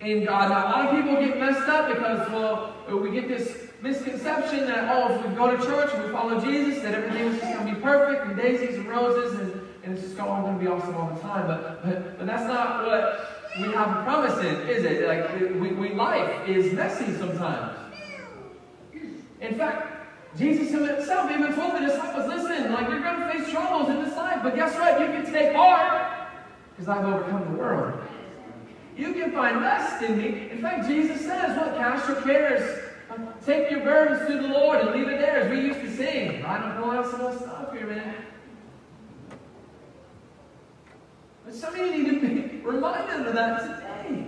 in 0.00 0.24
God. 0.24 0.50
Now, 0.50 0.66
a 0.66 0.70
lot 0.70 0.86
of 0.86 1.04
people 1.04 1.20
get 1.20 1.38
messed 1.38 1.68
up 1.68 1.88
because, 1.88 2.30
well, 2.30 3.00
we 3.00 3.10
get 3.10 3.28
this 3.28 3.69
misconception 3.82 4.66
that, 4.66 4.88
oh, 4.90 5.14
if 5.14 5.26
we 5.26 5.34
go 5.34 5.56
to 5.56 5.62
church 5.64 5.90
and 5.94 6.04
we 6.04 6.10
follow 6.10 6.40
Jesus, 6.40 6.82
that 6.82 6.94
everything 6.94 7.28
is 7.28 7.40
just 7.40 7.54
going 7.54 7.66
to 7.66 7.74
be 7.74 7.80
perfect 7.80 8.26
and 8.26 8.36
daisies 8.36 8.76
and 8.76 8.88
roses 8.88 9.38
and, 9.38 9.52
and 9.82 9.96
it's 9.96 10.06
just 10.06 10.20
all 10.20 10.42
going 10.42 10.58
to 10.58 10.60
be 10.64 10.70
awesome 10.70 10.94
all 10.94 11.14
the 11.14 11.20
time. 11.20 11.46
But, 11.46 11.84
but, 11.84 12.18
but 12.18 12.26
that's 12.26 12.44
not 12.44 12.86
what 12.86 13.40
we 13.58 13.72
have 13.72 13.88
a 13.88 14.02
promise 14.04 14.38
in, 14.38 14.68
is 14.68 14.84
it? 14.84 15.06
Like, 15.06 15.60
we, 15.60 15.72
we, 15.72 15.94
life 15.94 16.48
is 16.48 16.72
messy 16.72 17.12
sometimes. 17.16 17.76
In 19.40 19.54
fact, 19.56 20.36
Jesus 20.36 20.70
himself 20.70 21.30
even 21.30 21.52
told 21.54 21.74
the 21.74 21.80
disciples, 21.80 22.26
listen, 22.26 22.72
like 22.72 22.88
you're 22.88 23.00
going 23.00 23.20
to 23.20 23.32
face 23.32 23.50
troubles 23.50 23.88
in 23.88 24.04
this 24.04 24.14
life, 24.16 24.40
but 24.42 24.54
guess 24.54 24.74
what? 24.76 25.00
You 25.00 25.06
can 25.06 25.32
take 25.32 25.54
heart 25.56 26.28
because 26.70 26.88
I've 26.88 27.04
overcome 27.04 27.52
the 27.52 27.58
world. 27.58 28.00
You 28.96 29.14
can 29.14 29.32
find 29.32 29.60
rest 29.60 30.02
in 30.02 30.18
me. 30.18 30.50
In 30.50 30.60
fact, 30.60 30.86
Jesus 30.86 31.22
says, 31.22 31.56
what? 31.56 31.74
Cast 31.76 32.06
your 32.06 32.20
cares 32.20 32.89
Take 33.44 33.70
your 33.70 33.80
burdens 33.80 34.26
to 34.28 34.40
the 34.40 34.48
Lord 34.48 34.80
and 34.80 34.90
leave 34.90 35.08
it 35.08 35.18
there, 35.18 35.40
as 35.40 35.50
we 35.50 35.60
used 35.60 35.80
to 35.80 35.96
sing. 35.96 36.44
I'm 36.44 36.76
pulling 36.80 36.98
out 36.98 37.10
some 37.10 37.20
old 37.22 37.38
stuff 37.38 37.72
here, 37.72 37.86
man. 37.86 38.14
But 41.44 41.54
some 41.54 41.74
of 41.74 41.80
you 41.80 41.90
need 41.90 42.10
to 42.10 42.20
be 42.20 42.56
reminded 42.58 43.26
of 43.26 43.34
that 43.34 43.62
today. 43.62 44.26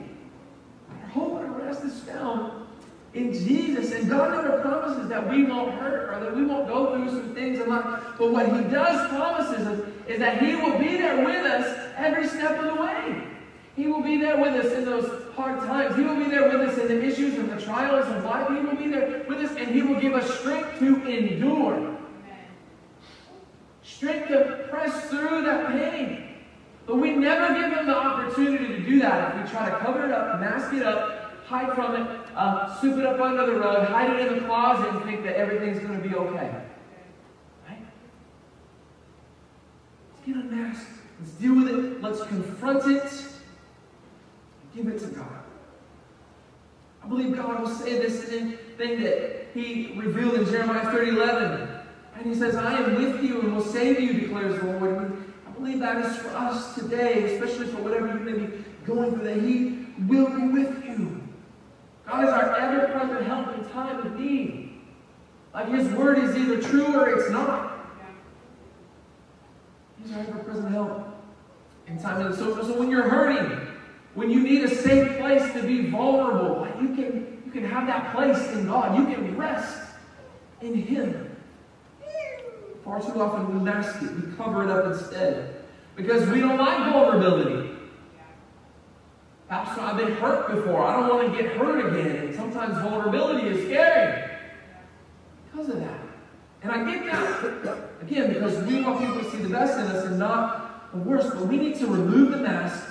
Our 0.90 1.08
hope 1.08 1.42
and 1.42 1.56
rest 1.58 1.84
is 1.84 2.00
found 2.00 2.66
in 3.14 3.32
Jesus. 3.32 3.92
And 3.92 4.08
God 4.08 4.32
never 4.32 4.60
promises 4.60 5.08
that 5.08 5.28
we 5.28 5.44
won't 5.44 5.74
hurt 5.74 6.14
or 6.14 6.24
that 6.24 6.34
we 6.34 6.44
won't 6.44 6.66
go 6.66 6.96
through 6.96 7.10
some 7.10 7.34
things 7.34 7.60
in 7.60 7.68
life. 7.68 8.02
But 8.18 8.32
what 8.32 8.46
He 8.46 8.64
does 8.64 9.08
promises 9.08 9.66
us 9.66 9.88
is 10.08 10.18
that 10.18 10.42
He 10.42 10.56
will 10.56 10.78
be 10.78 10.96
there 10.96 11.24
with 11.24 11.44
us 11.44 11.92
every 11.96 12.26
step 12.26 12.58
of 12.58 12.74
the 12.74 12.82
way. 12.82 13.31
He 13.74 13.86
will 13.86 14.02
be 14.02 14.18
there 14.18 14.36
with 14.38 14.64
us 14.64 14.72
in 14.72 14.84
those 14.84 15.32
hard 15.34 15.60
times. 15.60 15.96
He 15.96 16.02
will 16.02 16.16
be 16.16 16.30
there 16.30 16.48
with 16.48 16.68
us 16.68 16.78
in 16.78 16.88
the 16.88 17.04
issues 17.04 17.34
and 17.38 17.50
the 17.50 17.60
trials 17.60 18.06
of 18.06 18.24
life. 18.24 18.48
He 18.48 18.56
will 18.56 18.76
be 18.76 18.88
there 18.88 19.24
with 19.26 19.38
us 19.38 19.56
and 19.56 19.70
He 19.70 19.82
will 19.82 19.98
give 19.98 20.14
us 20.14 20.38
strength 20.38 20.78
to 20.78 21.02
endure. 21.06 21.96
Strength 23.82 24.28
to 24.28 24.66
press 24.70 25.08
through 25.08 25.42
that 25.42 25.68
pain. 25.68 26.28
But 26.86 26.96
we 26.96 27.14
never 27.14 27.54
give 27.54 27.72
Him 27.72 27.86
the 27.86 27.96
opportunity 27.96 28.68
to 28.68 28.80
do 28.80 29.00
that 29.00 29.36
if 29.36 29.44
we 29.44 29.50
try 29.50 29.70
to 29.70 29.78
cover 29.78 30.04
it 30.04 30.10
up, 30.10 30.40
mask 30.40 30.74
it 30.74 30.82
up, 30.82 31.46
hide 31.46 31.74
from 31.74 31.96
it, 31.96 32.20
uh, 32.36 32.78
soup 32.80 32.98
it 32.98 33.06
up 33.06 33.20
under 33.20 33.46
the 33.46 33.58
rug, 33.58 33.88
hide 33.88 34.10
it 34.10 34.26
in 34.26 34.34
the 34.34 34.40
closet, 34.46 34.88
and 34.90 35.04
think 35.04 35.22
that 35.24 35.36
everything's 35.36 35.78
going 35.78 36.00
to 36.00 36.08
be 36.08 36.14
okay. 36.14 36.50
Right? 37.68 37.86
Let's 40.10 40.26
get 40.26 40.36
unmasked. 40.36 40.90
Let's 41.20 41.32
deal 41.32 41.54
with 41.54 41.68
it. 41.68 42.02
Let's 42.02 42.22
confront 42.24 42.86
it. 42.90 43.31
Give 44.74 44.88
it 44.88 44.98
to 45.00 45.06
God. 45.08 45.42
I 47.04 47.08
believe 47.08 47.36
God 47.36 47.60
will 47.60 47.68
say 47.68 47.98
this 47.98 48.24
thing, 48.24 48.56
thing 48.78 49.02
that 49.02 49.48
He 49.54 49.92
revealed 49.96 50.34
in 50.34 50.46
Jeremiah 50.46 50.90
30 50.90 51.10
11. 51.10 51.68
And 52.16 52.26
He 52.26 52.34
says, 52.34 52.54
I 52.54 52.78
am 52.78 52.94
with 52.94 53.22
you 53.22 53.40
and 53.40 53.54
will 53.54 53.64
save 53.64 54.00
you, 54.00 54.12
declares 54.20 54.60
the 54.60 54.66
Lord. 54.66 54.96
And 54.96 55.32
I 55.46 55.50
believe 55.50 55.80
that 55.80 56.04
is 56.04 56.16
for 56.16 56.28
us 56.28 56.74
today, 56.74 57.34
especially 57.34 57.66
for 57.66 57.82
whatever 57.82 58.06
you 58.06 58.20
may 58.20 58.46
be 58.46 58.64
going 58.84 59.10
through, 59.10 59.24
that 59.24 59.42
He 59.42 59.86
will 60.06 60.28
be 60.28 60.48
with 60.48 60.84
you. 60.84 61.22
God 62.06 62.24
is 62.24 62.30
our 62.30 62.54
ever 62.56 62.92
present 62.92 63.26
help 63.26 63.56
in 63.56 63.68
time 63.70 64.06
of 64.06 64.18
need. 64.18 64.80
Like 65.52 65.68
His 65.68 65.88
word 65.88 66.18
is 66.18 66.36
either 66.36 66.62
true 66.62 66.98
or 66.98 67.08
it's 67.08 67.30
not. 67.30 67.70
He's 70.02 70.12
our 70.12 70.20
ever 70.20 70.38
present 70.38 70.70
help 70.70 71.06
in 71.88 72.00
time 72.00 72.24
of 72.24 72.30
need. 72.30 72.38
So, 72.38 72.62
so 72.62 72.78
when 72.78 72.90
you're 72.90 73.08
hurting, 73.08 73.71
when 74.14 74.30
you 74.30 74.42
need 74.42 74.62
a 74.62 74.74
safe 74.74 75.18
place 75.18 75.52
to 75.54 75.62
be 75.62 75.88
vulnerable, 75.88 76.68
you 76.80 76.94
can, 76.94 77.42
you 77.46 77.52
can 77.52 77.64
have 77.64 77.86
that 77.86 78.14
place 78.14 78.50
in 78.52 78.66
God. 78.66 78.98
You 78.98 79.14
can 79.14 79.36
rest 79.36 79.78
in 80.60 80.74
Him. 80.74 81.36
Far 82.84 83.00
too 83.00 83.20
often 83.20 83.54
we 83.54 83.64
mask 83.64 84.02
it, 84.02 84.10
we 84.14 84.34
cover 84.36 84.64
it 84.64 84.70
up 84.70 84.92
instead. 84.92 85.64
Because 85.96 86.28
we 86.28 86.40
don't 86.40 86.58
like 86.58 86.92
vulnerability. 86.92 87.70
Pastor, 89.48 89.82
I've 89.82 89.98
been 89.98 90.12
hurt 90.12 90.48
before. 90.48 90.82
I 90.82 90.98
don't 90.98 91.08
want 91.08 91.32
to 91.32 91.42
get 91.42 91.52
hurt 91.56 91.92
again. 91.92 92.16
And 92.16 92.34
sometimes 92.34 92.78
vulnerability 92.78 93.48
is 93.48 93.66
scary 93.66 94.30
because 95.50 95.68
of 95.68 95.80
that. 95.80 96.00
And 96.62 96.72
I 96.72 96.90
get 96.90 97.04
that. 97.06 97.78
Again, 98.00 98.32
because 98.32 98.62
we 98.66 98.82
want 98.82 99.00
people 99.00 99.18
to 99.20 99.30
see 99.30 99.42
the 99.42 99.50
best 99.50 99.78
in 99.78 99.86
us 99.86 100.06
and 100.06 100.18
not 100.18 100.92
the 100.92 100.98
worst. 100.98 101.30
But 101.34 101.46
we 101.46 101.58
need 101.58 101.76
to 101.80 101.86
remove 101.86 102.30
the 102.30 102.38
mask 102.38 102.81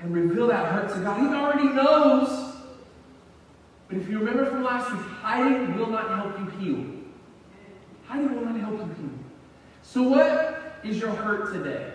and 0.00 0.14
reveal 0.14 0.46
that 0.48 0.66
hurt 0.72 0.94
to 0.94 1.00
God. 1.00 1.20
He 1.20 1.26
already 1.26 1.68
knows. 1.74 2.54
But 3.88 3.98
if 3.98 4.08
you 4.08 4.18
remember 4.18 4.46
from 4.46 4.62
last 4.62 4.90
week, 4.92 5.00
hiding 5.00 5.76
will 5.76 5.88
not 5.88 6.08
help 6.10 6.38
you 6.38 6.46
heal. 6.58 6.84
Hiding 8.06 8.34
will 8.34 8.44
not 8.44 8.56
help 8.60 8.78
you 8.78 8.94
heal. 8.94 9.18
So, 9.82 10.02
what 10.02 10.78
is 10.84 10.98
your 10.98 11.10
hurt 11.10 11.52
today? 11.52 11.92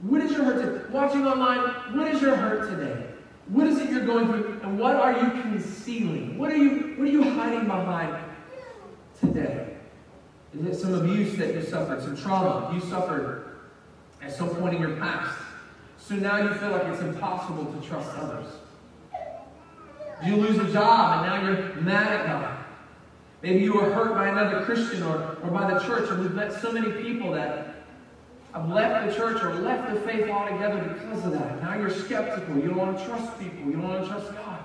What 0.00 0.20
is 0.22 0.30
your 0.30 0.44
hurt 0.44 0.64
today? 0.64 0.92
Watching 0.92 1.26
online, 1.26 1.58
what 1.96 2.06
is 2.08 2.22
your 2.22 2.36
hurt 2.36 2.70
today? 2.70 3.06
What 3.48 3.66
is 3.66 3.78
it 3.78 3.90
you're 3.90 4.06
going 4.06 4.26
through? 4.26 4.60
And 4.62 4.78
what 4.78 4.96
are 4.96 5.12
you 5.12 5.30
concealing? 5.42 6.38
What 6.38 6.50
are 6.52 6.56
you, 6.56 6.94
what 6.96 7.08
are 7.08 7.10
you 7.10 7.22
hiding 7.22 7.66
behind 7.66 8.16
today? 9.20 9.76
Is 10.54 10.66
it 10.66 10.74
some 10.80 10.94
abuse 10.94 11.36
that 11.36 11.54
you 11.54 11.62
suffered, 11.62 12.02
some 12.02 12.16
trauma 12.16 12.72
you 12.74 12.80
suffered 12.80 13.58
at 14.22 14.32
some 14.32 14.48
point 14.50 14.74
in 14.74 14.80
your 14.80 14.96
past? 14.96 15.36
So 16.06 16.14
now 16.14 16.36
you 16.36 16.54
feel 16.54 16.70
like 16.70 16.84
it's 16.84 17.02
impossible 17.02 17.64
to 17.64 17.88
trust 17.88 18.16
others. 18.16 18.46
You 20.24 20.36
lose 20.36 20.56
a 20.56 20.72
job 20.72 21.26
and 21.26 21.26
now 21.26 21.42
you're 21.42 21.74
mad 21.82 22.20
at 22.20 22.26
God. 22.26 22.64
Maybe 23.42 23.64
you 23.64 23.74
were 23.74 23.92
hurt 23.92 24.14
by 24.14 24.28
another 24.28 24.64
Christian 24.64 25.02
or, 25.02 25.36
or 25.42 25.50
by 25.50 25.74
the 25.74 25.80
church, 25.80 26.08
and 26.08 26.20
we've 26.20 26.32
met 26.32 26.52
so 26.52 26.70
many 26.70 26.92
people 27.02 27.32
that 27.32 27.74
have 28.52 28.68
left 28.68 29.08
the 29.08 29.16
church 29.16 29.42
or 29.42 29.56
left 29.56 29.92
the 29.92 30.00
faith 30.02 30.30
altogether 30.30 30.80
because 30.80 31.24
of 31.24 31.32
that. 31.32 31.60
Now 31.60 31.76
you're 31.76 31.90
skeptical. 31.90 32.54
You 32.54 32.68
don't 32.68 32.76
want 32.76 32.98
to 32.98 33.04
trust 33.04 33.36
people. 33.40 33.66
You 33.66 33.72
don't 33.72 33.88
want 33.88 34.04
to 34.04 34.08
trust 34.08 34.32
God. 34.32 34.60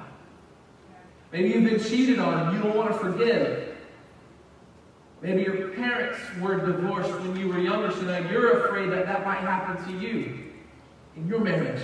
Maybe 1.33 1.49
you've 1.49 1.63
been 1.63 1.83
cheated 1.83 2.19
on 2.19 2.37
and 2.37 2.55
you 2.55 2.61
don't 2.61 2.77
want 2.77 2.91
to 2.91 2.99
forgive. 2.99 3.77
Maybe 5.23 5.41
your 5.41 5.69
parents 5.69 6.19
were 6.39 6.63
divorced 6.63 7.11
when 7.21 7.35
you 7.35 7.47
were 7.47 7.59
younger, 7.59 7.91
so 7.91 8.01
now 8.01 8.19
you're 8.29 8.65
afraid 8.65 8.91
that 8.91 9.07
that 9.07 9.25
might 9.25 9.39
happen 9.39 9.83
to 9.85 9.99
you 9.99 10.50
in 11.15 11.27
your 11.27 11.39
marriage. 11.39 11.81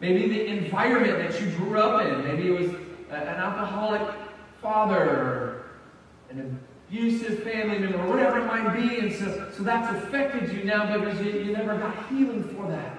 Maybe 0.00 0.28
the 0.28 0.46
environment 0.46 1.18
that 1.18 1.40
you 1.40 1.50
grew 1.56 1.78
up 1.78 2.04
in. 2.04 2.24
Maybe 2.24 2.48
it 2.48 2.60
was 2.60 2.70
an 3.10 3.28
alcoholic 3.28 4.14
father 4.60 4.98
or 4.98 5.64
an 6.30 6.58
abusive 6.88 7.42
family 7.42 7.78
member 7.78 7.98
or 8.02 8.08
whatever 8.08 8.40
it 8.40 8.46
might 8.46 8.74
be. 8.74 8.98
And 8.98 9.12
so, 9.12 9.50
so 9.56 9.62
that's 9.62 9.96
affected 9.96 10.52
you 10.52 10.64
now 10.64 10.98
because 10.98 11.20
you, 11.20 11.32
you 11.32 11.52
never 11.52 11.76
got 11.76 12.08
healing 12.08 12.44
for 12.56 12.68
that. 12.68 12.98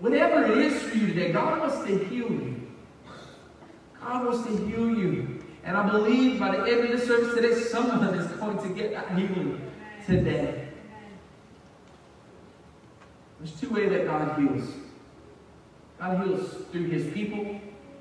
Whatever 0.00 0.44
it 0.50 0.58
is 0.58 0.82
for 0.82 0.96
you 0.96 1.06
today, 1.06 1.32
God 1.32 1.60
wants 1.60 1.78
to 1.86 2.04
heal 2.06 2.30
you. 2.30 2.68
God 4.00 4.26
wants 4.26 4.46
to 4.46 4.56
heal 4.66 4.90
you. 4.90 5.44
And 5.64 5.76
I 5.76 5.88
believe 5.88 6.38
by 6.38 6.56
the 6.56 6.70
end 6.70 6.88
of 6.88 7.00
the 7.00 7.06
service 7.06 7.34
today, 7.34 7.54
someone 7.54 8.02
is 8.14 8.26
going 8.38 8.58
to 8.58 8.68
get 8.68 8.92
that 8.92 9.18
healing 9.18 9.60
today. 10.06 10.65
There's 13.46 13.60
two 13.60 13.70
ways 13.70 13.90
that 13.90 14.06
God 14.06 14.40
heals. 14.40 14.68
God 16.00 16.26
heals 16.26 16.50
through 16.72 16.86
his 16.86 17.12
people 17.14 17.60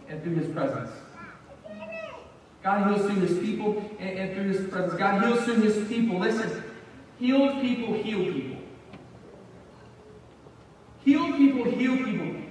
and 0.10 0.23
through 0.23 0.36
his 0.38 0.51
presence. 0.51 0.89
God 2.63 2.89
heals 2.89 3.05
through 3.05 3.21
his 3.27 3.38
people 3.38 3.91
and, 3.99 4.17
and 4.17 4.34
through 4.34 4.45
his 4.45 4.71
presence. 4.71 4.97
God 4.97 5.23
heals 5.23 5.43
through 5.43 5.62
his 5.62 5.88
people. 5.88 6.17
Listen, 6.17 6.63
healed 7.19 7.62
people 7.62 7.93
heal 7.93 8.34
people. 8.34 8.58
Healed 11.03 11.36
people 11.38 11.63
heal 11.65 11.97
people. 11.97 12.41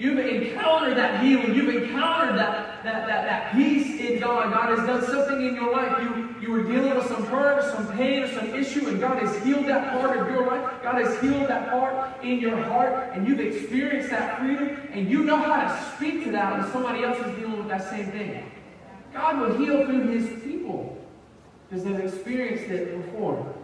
You've 0.00 0.18
encountered 0.18 0.96
that 0.96 1.22
healing. 1.22 1.54
You've 1.54 1.74
encountered 1.74 2.38
that, 2.38 2.82
that, 2.84 3.06
that, 3.06 3.24
that 3.26 3.52
peace 3.52 4.00
in 4.00 4.18
God. 4.18 4.50
God 4.50 4.78
has 4.78 4.86
done 4.86 5.04
something 5.04 5.46
in 5.46 5.54
your 5.54 5.70
life. 5.70 6.02
You, 6.02 6.23
you 6.44 6.52
were 6.52 6.62
dealing 6.62 6.94
with 6.94 7.06
some 7.06 7.24
hurt, 7.24 7.64
or 7.64 7.70
some 7.70 7.96
pain, 7.96 8.22
or 8.22 8.28
some 8.28 8.54
issue, 8.54 8.86
and 8.88 9.00
God 9.00 9.18
has 9.18 9.42
healed 9.42 9.66
that 9.66 9.98
part 9.98 10.18
of 10.18 10.28
your 10.28 10.46
life. 10.46 10.82
God 10.82 11.02
has 11.02 11.18
healed 11.20 11.48
that 11.48 11.70
part 11.70 12.22
in 12.22 12.38
your 12.38 12.56
heart, 12.64 13.10
and 13.14 13.26
you've 13.26 13.40
experienced 13.40 14.10
that 14.10 14.38
freedom, 14.38 14.76
and 14.92 15.10
you 15.10 15.24
know 15.24 15.36
how 15.36 15.62
to 15.62 15.96
speak 15.96 16.24
to 16.24 16.32
that 16.32 16.58
when 16.58 16.70
somebody 16.70 17.02
else 17.02 17.18
is 17.18 17.34
dealing 17.36 17.56
with 17.56 17.68
that 17.68 17.88
same 17.88 18.10
thing. 18.10 18.50
God 19.14 19.40
will 19.40 19.56
heal 19.56 19.86
through 19.86 20.08
his 20.08 20.42
people 20.42 21.02
because 21.68 21.84
they've 21.84 22.00
experienced 22.00 22.64
it 22.64 23.04
before. 23.04 23.54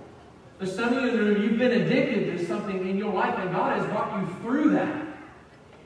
There's 0.58 0.74
some 0.74 0.94
of 0.94 1.04
you 1.04 1.34
that 1.34 1.40
you've 1.40 1.58
been 1.58 1.72
addicted 1.72 2.38
to 2.38 2.46
something 2.46 2.88
in 2.88 2.96
your 2.96 3.12
life, 3.12 3.34
and 3.38 3.50
God 3.52 3.78
has 3.78 3.86
brought 3.90 4.20
you 4.20 4.34
through 4.42 4.70
that. 4.70 5.06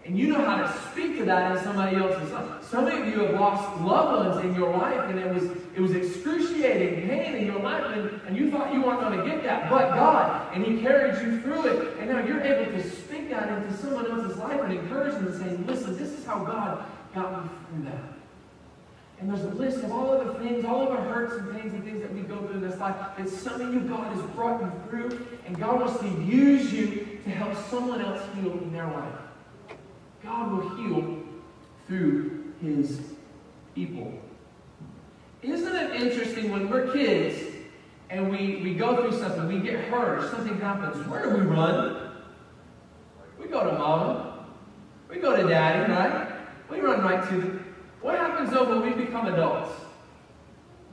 And 0.04 0.18
you 0.18 0.28
know 0.28 0.44
how 0.44 0.62
to 0.62 0.80
speak 0.90 1.16
to 1.18 1.24
that 1.24 1.56
in 1.56 1.64
somebody 1.64 1.96
else's 1.96 2.30
life. 2.30 2.62
Some 2.62 2.86
of 2.86 3.08
you 3.08 3.20
have 3.20 3.40
lost 3.40 3.80
loved 3.80 4.28
ones 4.28 4.44
in 4.44 4.54
your 4.54 4.76
life, 4.76 5.08
and 5.08 5.18
it 5.18 5.32
was 5.32 5.44
it 5.74 5.80
was 5.80 5.92
excruciating 5.92 7.08
pain 7.08 7.34
in 7.34 7.46
your 7.46 7.58
life, 7.58 7.84
and, 7.86 8.20
and 8.26 8.36
you 8.36 8.50
thought 8.50 8.72
you 8.72 8.82
weren't 8.82 9.00
going 9.00 9.18
to 9.18 9.24
get 9.26 9.42
that, 9.42 9.68
but 9.68 9.94
God, 9.94 10.54
and 10.54 10.64
He 10.64 10.80
carried 10.80 11.20
you 11.24 11.40
through 11.40 11.66
it, 11.66 11.98
and 11.98 12.10
now 12.10 12.24
you're 12.24 12.40
able 12.40 12.70
to 12.72 12.90
speak 12.90 13.28
that 13.30 13.48
into 13.48 13.76
someone 13.76 14.08
else's 14.08 14.38
life 14.38 14.60
and 14.60 14.72
encourage 14.72 15.14
them 15.14 15.26
and 15.26 15.42
say, 15.42 15.56
listen, 15.64 15.96
this 15.96 16.12
is 16.12 16.24
how 16.24 16.44
God 16.44 16.84
got 17.12 17.42
me 17.42 17.50
through 17.68 17.84
that. 17.90 18.02
And 19.20 19.30
there's 19.30 19.42
a 19.42 19.54
list 19.54 19.82
of 19.82 19.90
all 19.90 20.12
of 20.12 20.26
the 20.26 20.34
things, 20.34 20.64
all 20.64 20.82
of 20.86 20.90
the 20.90 21.02
hurts 21.10 21.34
and 21.34 21.52
pains 21.52 21.72
and 21.72 21.82
things 21.82 22.02
that 22.02 22.12
we 22.12 22.20
go 22.20 22.38
through 22.46 22.56
in 22.56 22.60
this 22.60 22.78
life 22.78 22.94
that 23.16 23.28
some 23.28 23.60
of 23.60 23.74
you 23.74 23.80
God 23.80 24.14
has 24.14 24.22
brought 24.30 24.60
you 24.60 24.70
through, 24.88 25.26
and 25.46 25.58
God 25.58 25.80
wants 25.80 25.98
to 26.00 26.08
use 26.22 26.72
you 26.72 27.18
to 27.24 27.30
help 27.30 27.56
someone 27.68 28.00
else 28.00 28.22
heal 28.36 28.52
in 28.52 28.72
their 28.72 28.86
life. 28.86 29.14
God 30.24 30.52
will 30.52 30.76
heal 30.76 31.22
through 31.86 32.52
his 32.60 33.00
people. 33.74 34.12
Isn't 35.42 35.76
it 35.76 36.00
interesting 36.00 36.50
when 36.50 36.70
we're 36.70 36.92
kids 36.92 37.54
and 38.10 38.30
we, 38.30 38.56
we 38.62 38.74
go 38.74 39.02
through 39.02 39.18
something, 39.18 39.46
we 39.46 39.58
get 39.58 39.84
hurt, 39.84 40.30
something 40.30 40.58
happens, 40.58 41.06
where 41.06 41.24
do 41.24 41.36
we 41.36 41.42
run? 41.42 42.12
We 43.38 43.46
go 43.46 43.64
to 43.64 43.78
mama. 43.78 44.46
We 45.10 45.18
go 45.18 45.36
to 45.36 45.46
daddy, 45.46 45.92
right? 45.92 46.32
We 46.70 46.80
run 46.80 47.02
right 47.02 47.28
to 47.28 47.40
them. 47.40 47.74
What 48.00 48.16
happens 48.16 48.50
though 48.50 48.68
when 48.68 48.82
we 48.82 49.04
become 49.04 49.26
adults? 49.26 49.70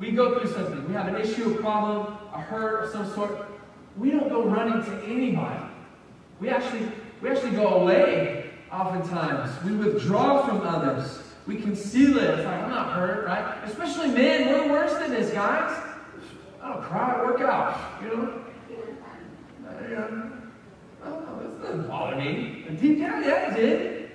we 0.02 0.12
go 0.12 0.38
through 0.38 0.52
something, 0.52 0.88
we 0.88 0.94
have 0.96 1.08
an 1.08 1.15
issue, 1.15 1.54
a 1.54 1.62
problem, 1.62 2.17
a 2.34 2.41
hurt 2.41 2.84
of 2.84 2.89
some 2.89 3.08
sort, 3.13 3.48
we 3.98 4.10
don't 4.10 4.30
go 4.30 4.44
running 4.44 4.84
to 4.84 5.04
anybody. 5.06 5.63
We 6.39 6.50
actually, 6.50 6.91
we 7.22 7.30
actually 7.30 7.52
go 7.52 7.67
away 7.82 8.40
oftentimes. 8.72 9.64
We 9.64 9.76
withdraw 9.76 10.46
from 10.46 10.62
others. 10.62 11.20
We 11.48 11.58
conceal 11.58 12.18
it. 12.18 12.24
It's 12.24 12.46
like, 12.46 12.64
I'm 12.64 12.70
not 12.70 12.94
hurt, 12.94 13.26
right? 13.26 13.64
Especially 13.66 14.10
men, 14.10 14.48
we're 14.50 14.72
worse 14.72 14.94
than 14.94 15.12
this, 15.12 15.32
guys. 15.34 15.78
I 16.62 16.74
don't 16.74 16.84
cry, 16.84 17.24
work 17.24 17.42
out, 17.42 18.02
you 18.02 18.10
know? 18.10 18.42
I 19.68 21.06
oh, 21.06 21.40
that 21.42 21.62
doesn't 21.64 21.88
bother 21.88 22.16
me. 22.16 22.66
And 22.68 22.80
deep 22.80 23.00
down, 23.00 23.24
yeah, 23.24 23.52
it 23.52 23.56
did. 23.56 24.12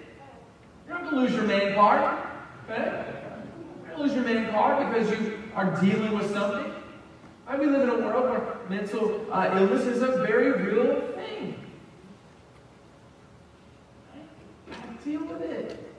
You're 0.86 0.98
not 0.98 1.10
going 1.10 1.14
to 1.14 1.20
lose 1.22 1.32
your 1.32 1.44
man 1.44 1.74
card, 1.74 2.18
okay? 2.64 3.12
You're 3.84 3.96
going 3.96 3.96
to 3.96 4.02
lose 4.02 4.14
your 4.14 4.24
man 4.24 4.50
card 4.52 4.92
because 4.92 5.10
you 5.10 5.42
are 5.54 5.80
dealing 5.80 6.16
with 6.16 6.30
something. 6.32 6.72
Right? 7.48 7.58
We 7.58 7.66
live 7.66 7.82
in 7.82 7.90
a 7.90 7.98
world 7.98 8.30
where 8.30 8.56
mental 8.68 9.26
uh, 9.32 9.50
illness 9.56 9.86
is 9.86 10.02
a 10.02 10.18
very 10.18 10.52
real 10.52 11.00
thing. 11.14 11.54
Deal 15.04 15.24
with 15.24 15.40
it. 15.42 15.94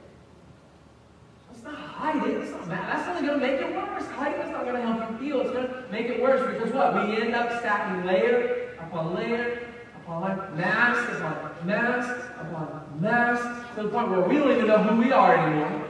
Let's 1.50 1.64
not 1.64 1.76
hide 1.76 2.28
it. 2.28 2.36
It's 2.42 2.50
not 2.50 2.68
bad. 2.68 2.98
That's 2.98 3.08
only 3.08 3.26
going 3.26 3.40
to 3.40 3.46
make 3.46 3.58
it 3.58 3.74
worse. 3.74 4.06
Hiding 4.08 4.40
is 4.42 4.50
not 4.50 4.64
going 4.64 4.76
to 4.76 4.82
help 4.82 5.10
you 5.12 5.26
heal. 5.26 5.40
It's 5.40 5.50
going 5.50 5.66
to 5.66 5.77
make 5.90 6.06
it 6.06 6.22
worse 6.22 6.40
because 6.52 6.72
what? 6.74 6.94
We 6.94 7.20
end 7.20 7.34
up 7.34 7.58
stacking 7.60 8.04
layer 8.04 8.76
upon 8.80 9.14
layer 9.14 9.68
upon 10.02 10.56
mask 10.56 11.12
upon 11.12 11.66
mask 11.66 12.16
upon 12.40 12.98
mask 13.00 13.74
to 13.76 13.82
the 13.84 13.88
point 13.88 14.10
where 14.10 14.20
we 14.20 14.36
don't 14.36 14.50
even 14.50 14.66
know 14.66 14.78
who 14.78 15.00
we 15.00 15.12
are 15.12 15.36
anymore. 15.36 15.88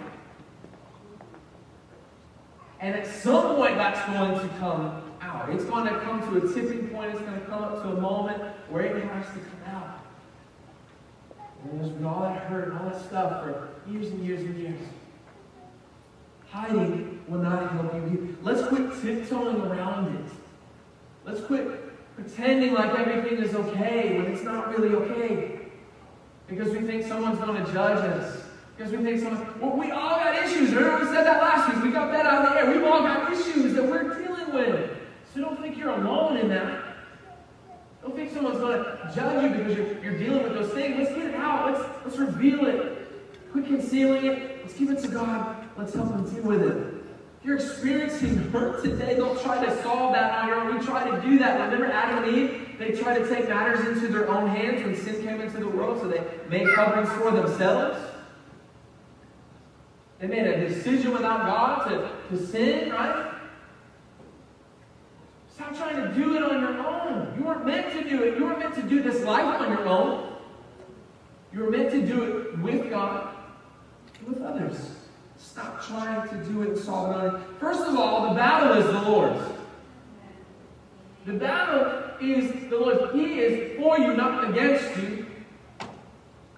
And 2.81 2.95
at 2.95 3.07
some 3.07 3.57
point, 3.57 3.77
that's 3.77 4.05
going 4.07 4.39
to 4.39 4.55
come 4.59 5.03
out. 5.21 5.51
It's 5.51 5.65
going 5.65 5.93
to 5.93 6.01
come 6.01 6.21
to 6.21 6.37
a 6.47 6.55
tipping 6.55 6.89
point. 6.89 7.13
It's 7.13 7.21
going 7.21 7.41
to 7.41 7.47
come 7.47 7.65
up 7.65 7.83
to 7.83 7.89
a 7.89 8.01
moment 8.01 8.41
where 8.71 8.83
it 8.83 9.03
has 9.05 9.27
to 9.27 9.33
come 9.33 9.75
out. 9.75 9.99
And 11.65 11.81
there's 11.81 11.91
been 11.91 12.07
all 12.07 12.23
that 12.23 12.45
hurt 12.45 12.69
and 12.69 12.79
all 12.79 12.91
that 12.91 13.01
stuff 13.01 13.43
for 13.43 13.69
years 13.91 14.07
and 14.13 14.25
years 14.25 14.41
and 14.41 14.57
years. 14.57 14.81
Hiding 16.51 17.21
will 17.29 17.41
not 17.41 17.71
help 17.73 17.95
you. 17.95 18.37
Let's 18.43 18.67
quit 18.69 18.91
tiptoeing 19.03 19.61
around 19.61 20.17
it. 20.17 20.33
Let's 21.25 21.41
quit 21.43 22.15
pretending 22.15 22.73
like 22.73 22.99
everything 22.99 23.39
is 23.39 23.55
okay 23.55 24.17
when 24.17 24.33
it's 24.33 24.43
not 24.43 24.77
really 24.77 24.95
okay. 24.95 25.61
Because 26.47 26.71
we 26.71 26.81
think 26.81 27.07
someone's 27.07 27.39
going 27.39 27.63
to 27.65 27.73
judge 27.73 27.99
us. 27.99 28.43
Because 28.77 28.93
we 28.93 28.99
think 29.05 29.21
someone, 29.21 29.61
well, 29.61 29.77
we 29.77 29.91
all 29.91 30.17
got 30.17 30.37
issues. 30.37 30.73
Remember 30.73 31.05
we 31.05 31.13
said 31.13 31.25
that 31.25 31.43
last 31.43 31.75
week. 31.75 31.85
We 31.85 31.91
got 31.91 32.11
that 32.13 32.25
out 32.25 32.47
of 32.47 32.53
the 32.55 32.61
air. 32.61 32.71
We've 32.71 32.85
all 32.85 33.03
got 33.03 33.31
issues 33.31 33.75
that 33.75 33.85
we're 33.85 34.15
dealing 34.23 34.55
with. 34.55 34.97
So 35.35 35.41
don't 35.41 35.61
think 35.61 35.77
you're 35.77 35.91
alone 35.91 36.39
in 36.39 36.49
that. 36.49 36.97
Don't 38.03 38.17
think 38.17 38.33
someone's 38.33 38.59
going 38.59 38.83
to 38.83 39.13
judge 39.15 39.43
you 39.43 39.59
because 39.59 39.77
you're, 39.77 40.03
you're 40.03 40.19
dealing 40.19 40.43
with 40.45 40.55
those 40.55 40.73
things. 40.73 40.97
Let's 40.97 41.15
get 41.15 41.27
it 41.27 41.35
out. 41.35 41.73
Let's, 41.73 41.89
let's 42.05 42.19
reveal 42.19 42.67
it. 42.67 43.51
Quit 43.53 43.67
concealing 43.67 44.25
it. 44.25 44.61
Let's 44.63 44.75
give 44.75 44.91
it 44.91 45.01
to 45.01 45.09
God. 45.09 45.58
Let's 45.79 45.95
help 45.95 46.09
them 46.09 46.29
deal 46.29 46.43
with 46.43 46.63
it. 46.63 46.77
If 47.39 47.47
you're 47.47 47.57
experiencing 47.57 48.37
hurt 48.51 48.83
today, 48.83 49.15
don't 49.15 49.41
try 49.41 49.65
to 49.65 49.83
solve 49.83 50.13
that 50.13 50.37
on 50.37 50.49
your 50.49 50.57
own. 50.57 50.77
We 50.77 50.85
try 50.85 51.09
to 51.09 51.23
do 51.23 51.39
that. 51.39 51.61
Remember 51.71 51.87
Adam 51.87 52.25
and 52.25 52.37
Eve? 52.37 52.69
They 52.81 52.91
tried 52.91 53.19
to 53.19 53.29
take 53.29 53.49
matters 53.49 53.87
into 53.87 54.09
their 54.09 54.29
own 54.29 54.49
hands 54.49 54.83
when 54.83 54.97
sin 54.97 55.25
came 55.25 55.41
into 55.41 55.59
the 55.59 55.69
world, 55.69 56.01
so 56.01 56.09
they 56.09 56.21
made 56.49 56.67
coverings 56.75 57.09
for 57.11 57.31
themselves. 57.31 57.97
They 60.19 60.27
made 60.27 60.49
a 60.49 60.69
decision 60.69 61.13
without 61.13 61.47
God 61.47 61.89
to, 61.89 62.37
to 62.37 62.45
sin, 62.45 62.91
right? 62.91 63.35
Stop 65.55 65.77
trying 65.77 65.95
to 65.95 66.13
do 66.13 66.35
it 66.35 66.43
on 66.43 66.61
your 66.61 66.85
own. 66.85 67.35
You 67.39 67.45
weren't 67.45 67.65
meant 67.65 67.93
to 67.93 68.09
do 68.09 68.25
it. 68.25 68.37
You 68.37 68.47
weren't 68.47 68.59
meant 68.59 68.75
to 68.75 68.83
do 68.83 69.01
this 69.01 69.23
life 69.23 69.61
on 69.61 69.71
your 69.71 69.87
own. 69.87 70.33
You 71.53 71.61
were 71.61 71.71
meant 71.71 71.93
to 71.93 72.05
do 72.05 72.25
it 72.25 72.59
with 72.59 72.91
God 72.91 73.37
with 74.27 74.43
others. 74.43 74.98
Stop 75.39 75.85
trying 75.87 76.29
to 76.29 76.45
do 76.51 76.63
it 76.63 76.77
solve 76.79 77.35
it 77.35 77.41
First 77.61 77.83
of 77.83 77.97
all, 77.97 78.29
the 78.29 78.35
battle 78.35 78.77
is 78.77 78.87
the 78.87 79.11
Lord's. 79.11 79.41
The 81.27 81.35
battle 81.35 82.11
is 82.21 82.69
the 82.69 82.77
Lord's. 82.77 83.13
He 83.15 83.39
is 83.39 83.79
for 83.79 83.99
you, 83.99 84.15
not 84.15 84.51
against 84.51 84.97
you. 84.99 85.27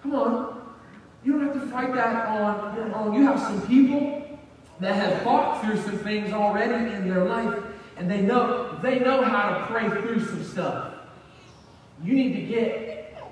Come 0.01 0.15
on. 0.15 0.73
You 1.23 1.33
don't 1.33 1.43
have 1.43 1.53
to 1.53 1.67
fight 1.67 1.93
that 1.93 2.27
on 2.27 2.75
your 2.75 2.95
own. 2.95 3.13
You 3.13 3.23
have 3.25 3.39
some 3.39 3.61
people 3.67 4.39
that 4.79 4.95
have 4.95 5.21
fought 5.21 5.63
through 5.63 5.77
some 5.77 5.99
things 5.99 6.33
already 6.33 6.93
in 6.95 7.07
their 7.07 7.25
life 7.25 7.63
and 7.97 8.09
they 8.09 8.21
know 8.21 8.79
they 8.81 8.97
know 8.97 9.21
how 9.21 9.59
to 9.59 9.65
pray 9.67 9.87
through 9.87 10.25
some 10.25 10.43
stuff. 10.43 10.95
You 12.03 12.15
need 12.15 12.33
to 12.33 12.41
get 12.41 13.23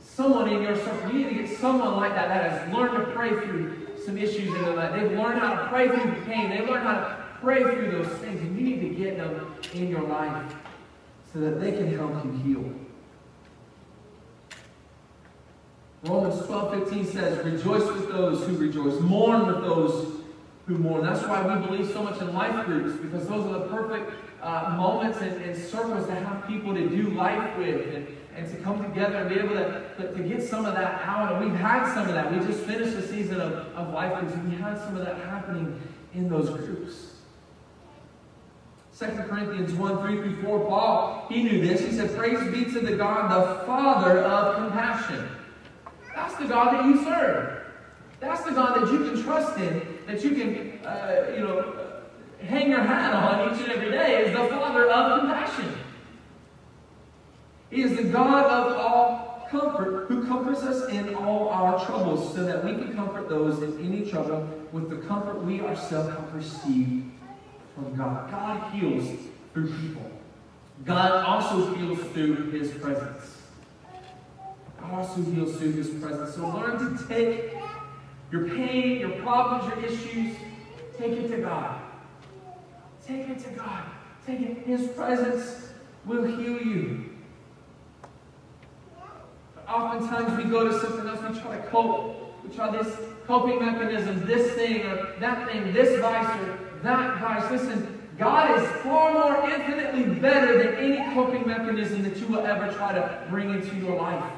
someone 0.00 0.48
in 0.48 0.62
your 0.62 0.76
circle. 0.76 1.10
You 1.10 1.24
need 1.24 1.36
to 1.36 1.46
get 1.46 1.58
someone 1.58 1.96
like 1.96 2.14
that 2.14 2.28
that 2.28 2.50
has 2.50 2.72
learned 2.72 3.04
to 3.04 3.12
pray 3.12 3.30
through 3.30 3.83
some 4.04 4.18
issues 4.18 4.48
in 4.48 4.62
their 4.62 4.74
life. 4.74 4.92
They've 4.92 5.18
learned 5.18 5.40
how 5.40 5.54
to 5.54 5.68
pray 5.68 5.88
through 5.88 6.22
pain. 6.24 6.50
They've 6.50 6.68
learned 6.68 6.86
how 6.86 6.94
to 6.94 7.26
pray 7.40 7.62
through 7.62 7.90
those 7.90 8.08
things, 8.18 8.40
and 8.40 8.58
you 8.58 8.64
need 8.64 8.80
to 8.80 8.88
get 8.94 9.16
them 9.16 9.54
in 9.72 9.88
your 9.88 10.02
life 10.02 10.54
so 11.32 11.40
that 11.40 11.60
they 11.60 11.72
can 11.72 11.94
help 11.96 12.24
you 12.24 12.32
heal. 12.44 12.74
Romans 16.04 16.44
12, 16.46 16.84
15 16.84 17.06
says, 17.06 17.44
Rejoice 17.44 17.86
with 17.92 18.08
those 18.08 18.46
who 18.46 18.56
rejoice, 18.58 19.00
mourn 19.00 19.46
with 19.46 19.62
those 19.62 20.20
who 20.66 20.76
mourn. 20.78 21.02
That's 21.02 21.26
why 21.26 21.42
we 21.46 21.66
believe 21.66 21.90
so 21.90 22.02
much 22.02 22.20
in 22.20 22.34
life 22.34 22.66
groups, 22.66 23.00
because 23.00 23.26
those 23.26 23.46
are 23.46 23.60
the 23.60 23.66
perfect 23.68 24.12
uh, 24.42 24.74
moments 24.76 25.18
and, 25.20 25.40
and, 25.42 25.56
circles 25.56 26.06
to 26.06 26.14
have 26.14 26.46
people 26.46 26.74
to 26.74 26.88
do 26.88 27.10
life 27.10 27.56
with 27.56 27.94
and, 27.94 28.06
and 28.36 28.50
to 28.50 28.56
come 28.58 28.82
together 28.82 29.16
and 29.16 29.28
be 29.28 29.36
able 29.36 29.54
to, 29.54 30.12
to, 30.12 30.22
get 30.22 30.42
some 30.42 30.66
of 30.66 30.74
that 30.74 31.02
out. 31.02 31.32
And 31.32 31.44
we've 31.44 31.60
had 31.60 31.92
some 31.94 32.08
of 32.08 32.14
that. 32.14 32.32
We 32.32 32.38
just 32.44 32.64
finished 32.64 32.96
a 32.96 33.06
season 33.06 33.40
of, 33.40 33.52
of 33.76 33.92
life 33.94 34.18
groups, 34.18 34.34
and 34.34 34.50
we 34.50 34.56
had 34.56 34.76
some 34.78 34.96
of 34.96 35.04
that 35.04 35.16
happening 35.18 35.80
in 36.14 36.28
those 36.28 36.50
groups. 36.50 37.12
2 38.98 39.06
Corinthians 39.06 39.72
1 39.72 39.98
3 40.00 40.16
through 40.16 40.42
4, 40.42 40.60
Paul, 40.66 41.26
he 41.28 41.42
knew 41.42 41.66
this. 41.66 41.80
He 41.80 41.92
said, 41.92 42.16
Praise 42.16 42.40
be 42.52 42.64
to 42.72 42.80
the 42.80 42.96
God, 42.96 43.30
the 43.30 43.66
Father 43.66 44.20
of 44.20 44.56
compassion. 44.56 45.28
That's 46.14 46.36
the 46.36 46.46
God 46.46 46.74
that 46.74 46.84
you 46.84 47.04
serve. 47.04 47.62
That's 48.20 48.44
the 48.44 48.52
God 48.52 48.80
that 48.80 48.92
you 48.92 49.10
can 49.10 49.22
trust 49.22 49.58
in 49.58 49.94
that 50.06 50.22
you 50.22 50.30
can, 50.30 50.86
uh, 50.86 51.32
you 51.34 51.40
know, 51.40 51.74
hang 52.42 52.70
your 52.70 52.82
hat 52.82 53.14
on 53.14 53.54
each 53.54 53.62
and 53.62 53.72
every 53.72 53.90
day 53.90 54.24
is 54.24 54.32
the 54.32 54.48
Father 54.48 54.90
of 54.90 55.20
compassion. 55.20 55.74
He 57.70 57.82
is 57.82 57.96
the 57.96 58.04
God 58.04 58.44
of 58.46 58.76
all 58.78 59.46
comfort 59.50 60.06
who 60.08 60.26
comforts 60.26 60.62
us 60.62 60.88
in 60.90 61.14
all 61.14 61.48
our 61.48 61.84
troubles 61.84 62.34
so 62.34 62.44
that 62.44 62.64
we 62.64 62.72
can 62.72 62.94
comfort 62.94 63.28
those 63.28 63.62
in 63.62 63.78
any 63.84 64.08
trouble 64.08 64.48
with 64.72 64.90
the 64.90 64.96
comfort 65.06 65.42
we 65.44 65.60
ourselves 65.60 66.08
have 66.08 66.34
received 66.34 67.10
from 67.74 67.94
God. 67.96 68.30
God 68.30 68.72
heals 68.72 69.08
through 69.52 69.72
people. 69.80 70.10
God 70.84 71.24
also 71.24 71.74
heals 71.74 72.00
through 72.12 72.50
his 72.50 72.70
presence. 72.72 73.38
God 74.80 74.94
also 74.94 75.22
heals 75.22 75.56
through 75.56 75.72
his 75.72 75.90
presence. 75.90 76.34
So 76.34 76.48
learn 76.48 76.78
to 76.78 77.06
take 77.08 77.54
your 78.30 78.48
pain, 78.48 78.98
your 78.98 79.10
problems, 79.22 79.72
your 79.72 79.84
issues, 79.84 80.36
take 80.98 81.12
it 81.12 81.28
to 81.28 81.38
God. 81.38 81.80
Take 83.06 83.28
it 83.28 83.38
to 83.44 83.50
God. 83.50 83.84
Take 84.26 84.40
it. 84.40 84.58
His 84.66 84.88
presence 84.88 85.68
will 86.04 86.24
heal 86.24 86.60
you. 86.60 87.13
Oftentimes 89.68 90.36
we 90.36 90.50
go 90.50 90.68
to 90.68 90.78
something 90.78 91.08
else, 91.08 91.20
we 91.22 91.40
try 91.40 91.56
to 91.56 91.66
cope. 91.68 92.44
We 92.44 92.54
try 92.54 92.70
this 92.70 92.96
coping 93.26 93.64
mechanism, 93.64 94.26
this 94.26 94.52
thing 94.52 94.82
or 94.82 95.14
that 95.20 95.48
thing, 95.50 95.72
this 95.72 96.00
vice 96.00 96.40
or 96.40 96.58
that 96.82 97.20
vice. 97.20 97.50
Listen, 97.50 98.02
God 98.18 98.58
is 98.58 98.68
far 98.82 99.12
more 99.12 99.50
infinitely 99.50 100.14
better 100.20 100.58
than 100.58 100.74
any 100.74 101.14
coping 101.14 101.46
mechanism 101.46 102.02
that 102.02 102.16
you 102.16 102.26
will 102.26 102.46
ever 102.46 102.72
try 102.72 102.92
to 102.92 103.26
bring 103.30 103.50
into 103.50 103.74
your 103.76 103.96
life. 103.96 104.32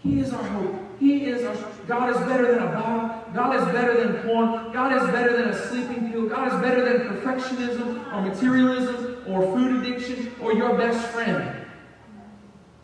He 0.00 0.18
is 0.18 0.32
our 0.32 0.42
hope. 0.42 0.74
He 0.98 1.26
is 1.26 1.44
our 1.44 1.54
God 1.86 2.10
is 2.10 2.16
better 2.26 2.54
than 2.54 2.62
a 2.62 2.72
bottle. 2.72 3.32
God 3.32 3.56
is 3.56 3.64
better 3.66 4.04
than 4.04 4.22
porn. 4.22 4.72
God 4.72 5.00
is 5.00 5.08
better 5.10 5.36
than 5.36 5.48
a 5.50 5.68
sleeping 5.68 6.10
pill. 6.10 6.28
God 6.28 6.52
is 6.52 6.60
better 6.60 6.84
than 6.84 7.16
perfectionism 7.16 8.12
or 8.12 8.22
materialism 8.22 9.22
or 9.26 9.42
food 9.56 9.84
addiction 9.84 10.32
or 10.40 10.52
your 10.52 10.76
best 10.76 11.06
friend. 11.08 11.61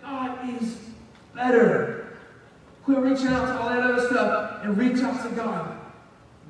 God 0.08 0.62
is 0.62 0.78
better. 1.34 2.16
Quit 2.84 2.98
reaching 2.98 3.26
out 3.26 3.46
to 3.46 3.60
all 3.60 3.68
that 3.68 3.82
other 3.82 4.08
stuff 4.08 4.60
and 4.62 4.76
reach 4.78 5.02
out 5.02 5.22
to 5.22 5.28
God. 5.36 5.78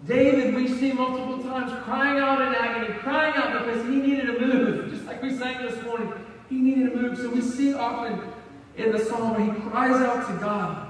David, 0.07 0.55
we 0.55 0.69
see 0.69 0.93
multiple 0.93 1.43
times 1.43 1.73
crying 1.83 2.21
out 2.21 2.41
in 2.41 2.55
agony, 2.55 2.95
crying 3.01 3.35
out 3.35 3.65
because 3.65 3.83
he 3.89 3.97
needed 3.97 4.31
a 4.31 4.41
move. 4.41 4.91
Just 4.95 5.07
like 5.07 5.21
we 5.21 5.37
sang 5.37 5.61
this 5.67 5.83
morning, 5.83 6.13
he 6.49 6.57
needed 6.57 6.93
a 6.93 6.97
move. 6.97 7.19
So 7.19 7.31
we 7.31 7.41
see 7.41 7.75
often 7.75 8.21
in 8.77 8.93
the 8.93 9.05
psalm 9.05 9.35
where 9.35 9.53
he 9.53 9.61
cries 9.69 10.01
out 10.03 10.29
to 10.29 10.35
God. 10.35 10.85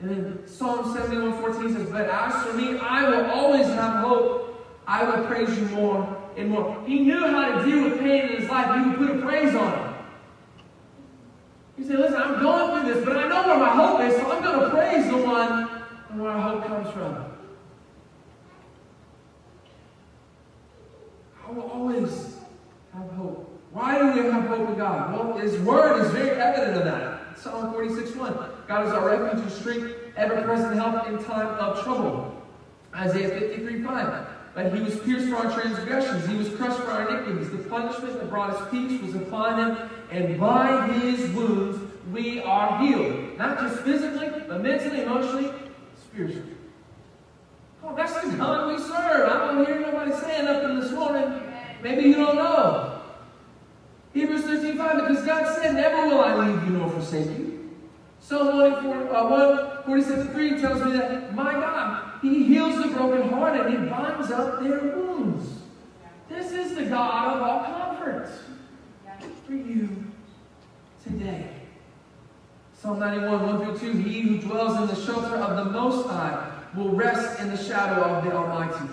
And 0.00 0.10
then 0.10 0.46
Psalm 0.46 0.94
71 0.94 1.40
14 1.40 1.74
says, 1.74 1.88
But 1.88 2.10
as 2.10 2.44
for 2.44 2.52
me, 2.52 2.78
I 2.78 3.08
will 3.08 3.30
always 3.30 3.66
have 3.68 4.04
hope. 4.04 4.48
I 4.86 5.04
will 5.04 5.24
praise 5.26 5.56
you 5.56 5.64
more 5.66 6.22
and 6.36 6.50
more. 6.50 6.82
He 6.86 7.00
knew 7.00 7.18
how 7.18 7.56
to 7.56 7.64
deal 7.64 7.84
with 7.84 8.00
pain 8.00 8.28
in 8.28 8.40
his 8.40 8.50
life. 8.50 8.84
He 8.84 8.90
would 8.90 8.98
put 8.98 9.16
a 9.16 9.22
praise 9.22 9.54
on 9.54 9.72
it. 9.72 9.91
He 11.76 11.84
said, 11.84 11.98
listen, 11.98 12.20
I'm 12.20 12.40
going 12.40 12.82
through 12.82 12.94
this, 12.94 13.04
but 13.04 13.16
I 13.16 13.28
know 13.28 13.48
where 13.48 13.58
my 13.58 13.70
hope 13.70 14.00
is, 14.00 14.14
so 14.16 14.30
I'm 14.30 14.42
going 14.42 14.60
to 14.60 14.70
praise 14.70 15.06
the 15.06 15.16
one 15.16 15.64
where 16.18 16.30
our 16.30 16.40
hope 16.40 16.66
comes 16.66 16.90
from. 16.92 17.24
I 21.46 21.50
will 21.50 21.70
always 21.70 22.36
have 22.94 23.10
hope. 23.12 23.48
Why 23.72 23.98
do 23.98 24.22
we 24.22 24.30
have 24.30 24.44
hope 24.44 24.68
in 24.68 24.76
God? 24.76 25.12
Well, 25.12 25.38
His 25.38 25.58
Word 25.60 26.04
is 26.04 26.10
very 26.12 26.30
evident 26.30 26.76
of 26.76 26.84
that. 26.84 27.38
Psalm 27.38 27.72
46 27.72 28.14
1. 28.16 28.34
God 28.68 28.86
is 28.86 28.92
our 28.92 29.06
refuge 29.06 29.42
and 29.42 29.52
strength, 29.52 29.94
ever 30.16 30.42
present 30.42 30.74
help 30.74 31.08
in 31.08 31.22
time 31.24 31.46
of 31.58 31.82
trouble. 31.82 32.42
Isaiah 32.94 33.30
53 33.30 33.82
5. 33.82 34.26
But 34.54 34.74
he 34.74 34.82
was 34.82 34.98
pierced 35.00 35.28
for 35.28 35.36
our 35.36 35.50
transgressions, 35.50 36.26
he 36.26 36.36
was 36.36 36.50
crushed 36.50 36.78
for 36.80 36.90
our 36.90 37.08
iniquities. 37.08 37.50
The 37.50 37.58
punishment 37.68 38.14
that 38.14 38.28
brought 38.28 38.50
us 38.50 38.70
peace 38.70 39.00
was 39.00 39.14
upon 39.14 39.58
him, 39.58 39.90
and 40.12 40.38
by 40.38 40.86
his 40.88 41.30
wounds 41.30 41.78
we 42.12 42.40
are 42.42 42.78
healed. 42.78 43.38
Not 43.38 43.58
just 43.60 43.80
physically, 43.82 44.28
but 44.46 44.62
mentally, 44.62 45.02
emotionally, 45.02 45.52
spiritually. 45.98 46.54
Oh, 47.82 47.96
that's 47.96 48.20
the 48.20 48.36
God 48.36 48.68
we 48.72 48.78
serve. 48.78 49.28
I 49.28 49.46
don't 49.46 49.66
hear 49.66 49.80
nobody 49.80 50.12
saying 50.12 50.44
nothing 50.44 50.80
this 50.80 50.92
morning. 50.92 51.42
Maybe 51.82 52.02
you 52.02 52.14
don't 52.14 52.36
know. 52.36 53.00
Hebrews 54.12 54.42
13 54.42 54.76
5, 54.76 55.08
because 55.08 55.24
God 55.24 55.56
said, 55.56 55.74
Never 55.74 56.08
will 56.08 56.20
I 56.20 56.46
leave 56.46 56.64
you 56.64 56.78
nor 56.78 56.90
forsake 56.90 57.26
you. 57.26 57.70
Psalm 58.20 58.58
147 58.58 60.28
uh, 60.28 60.32
3 60.32 60.60
tells 60.60 60.84
me 60.84 60.92
that 60.92 61.34
my 61.34 61.52
God, 61.54 62.20
He 62.20 62.44
heals 62.44 62.76
the 62.76 62.88
brokenhearted, 62.88 63.70
He 63.70 63.88
binds 63.88 64.30
up 64.30 64.62
their 64.62 64.96
wounds. 64.96 65.48
This 66.28 66.52
is 66.52 66.76
the 66.76 66.84
God 66.84 67.36
of 67.36 67.42
all 67.42 67.64
comfort 67.64 68.30
for 69.46 69.54
you 69.54 69.88
today. 71.04 71.48
Psalm 72.80 72.98
91, 72.98 73.58
1 73.58 73.76
through 73.78 73.92
2 73.92 73.98
He 73.98 74.20
who 74.22 74.38
dwells 74.38 74.76
in 74.76 74.86
the 74.88 75.06
shelter 75.06 75.36
of 75.36 75.56
the 75.56 75.70
Most 75.70 76.08
High 76.08 76.50
will 76.76 76.90
rest 76.90 77.40
in 77.40 77.50
the 77.50 77.56
shadow 77.56 78.02
of 78.02 78.24
the 78.24 78.32
Almighty. 78.32 78.92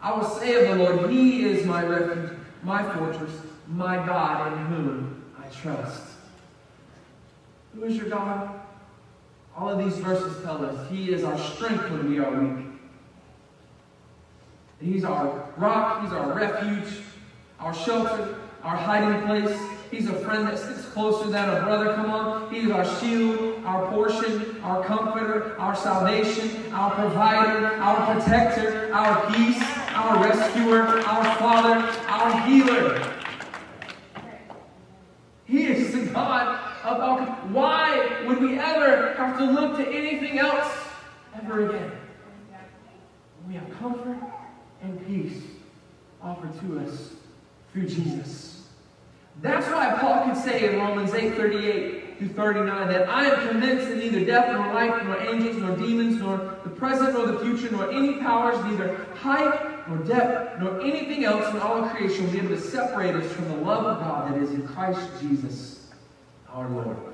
I 0.00 0.12
will 0.16 0.24
say 0.24 0.54
of 0.54 0.78
the 0.78 0.84
Lord, 0.84 1.10
He 1.10 1.44
is 1.44 1.66
my 1.66 1.84
refuge, 1.84 2.38
my 2.62 2.82
fortress, 2.94 3.32
my 3.68 3.96
God 3.96 4.52
in 4.52 4.58
whom 4.66 5.24
I 5.38 5.48
trust. 5.48 6.02
Who 7.74 7.84
is 7.84 7.96
your 7.96 8.08
God? 8.08 8.60
All 9.56 9.68
of 9.68 9.78
these 9.78 9.98
verses 9.98 10.42
tell 10.42 10.64
us 10.64 10.90
He 10.90 11.12
is 11.12 11.24
our 11.24 11.38
strength 11.38 11.90
when 11.90 12.10
we 12.10 12.18
are 12.18 12.30
weak. 12.30 12.66
He's 14.80 15.04
our 15.04 15.48
rock, 15.56 16.02
He's 16.02 16.12
our 16.12 16.32
refuge, 16.32 17.02
our 17.60 17.74
shelter, 17.74 18.40
our 18.64 18.76
hiding 18.76 19.26
place. 19.26 19.56
He's 19.90 20.08
a 20.08 20.14
friend 20.14 20.48
that 20.48 20.58
sticks 20.58 20.86
closer 20.86 21.30
than 21.30 21.48
a 21.50 21.62
brother. 21.62 21.94
Come 21.94 22.10
on. 22.10 22.52
He's 22.52 22.70
our 22.70 22.84
shield, 22.98 23.62
our 23.64 23.90
portion, 23.90 24.60
our 24.62 24.82
comforter, 24.84 25.56
our 25.60 25.76
salvation, 25.76 26.72
our 26.72 26.90
provider, 26.92 27.66
our 27.76 28.14
protector, 28.14 28.92
our 28.92 29.32
peace, 29.32 29.62
our 29.90 30.24
rescuer, 30.24 31.00
our 31.00 31.36
father, 31.36 31.86
our 32.08 32.40
healer. 32.48 33.12
He 35.44 35.66
is 35.66 35.92
the 35.92 36.06
God 36.06 36.58
of 36.84 37.00
all. 37.00 37.18
Why 37.52 38.24
would 38.26 38.40
we 38.40 38.58
ever 38.58 39.14
have 39.14 39.38
to 39.38 39.44
look 39.44 39.76
to 39.76 39.86
anything 39.86 40.38
else 40.38 40.72
ever 41.36 41.68
again? 41.68 41.92
We 43.46 43.54
have 43.54 43.70
comfort 43.78 44.16
and 44.82 45.06
peace 45.06 45.42
offered 46.22 46.58
to 46.60 46.80
us 46.80 47.10
through 47.72 47.88
Jesus. 47.88 48.53
That's 49.42 49.66
why 49.66 49.96
Paul 50.00 50.24
can 50.24 50.36
say 50.36 50.72
in 50.72 50.80
Romans 50.80 51.12
8 51.12 51.34
38 51.34 52.18
through 52.18 52.28
39 52.28 52.88
that 52.88 53.08
I 53.08 53.26
am 53.26 53.48
convinced 53.48 53.88
that 53.88 53.96
neither 53.96 54.24
death 54.24 54.52
nor 54.52 54.72
life, 54.72 55.04
nor 55.04 55.20
angels, 55.20 55.56
nor 55.56 55.76
demons, 55.76 56.20
nor 56.20 56.58
the 56.62 56.70
present 56.70 57.14
nor 57.14 57.26
the 57.26 57.38
future, 57.40 57.70
nor 57.70 57.90
any 57.90 58.14
powers, 58.14 58.62
neither 58.64 59.04
height 59.16 59.88
nor 59.88 59.98
depth, 59.98 60.60
nor 60.60 60.80
anything 60.80 61.24
else 61.24 61.52
in 61.52 61.60
all 61.60 61.88
creation 61.88 62.24
will 62.24 62.32
be 62.32 62.38
able 62.38 62.48
to 62.50 62.60
separate 62.60 63.14
us 63.14 63.30
from 63.32 63.48
the 63.48 63.56
love 63.56 63.84
of 63.84 63.98
God 64.00 64.32
that 64.32 64.40
is 64.40 64.50
in 64.50 64.66
Christ 64.66 65.10
Jesus 65.20 65.90
our 66.48 66.68
Lord. 66.68 67.13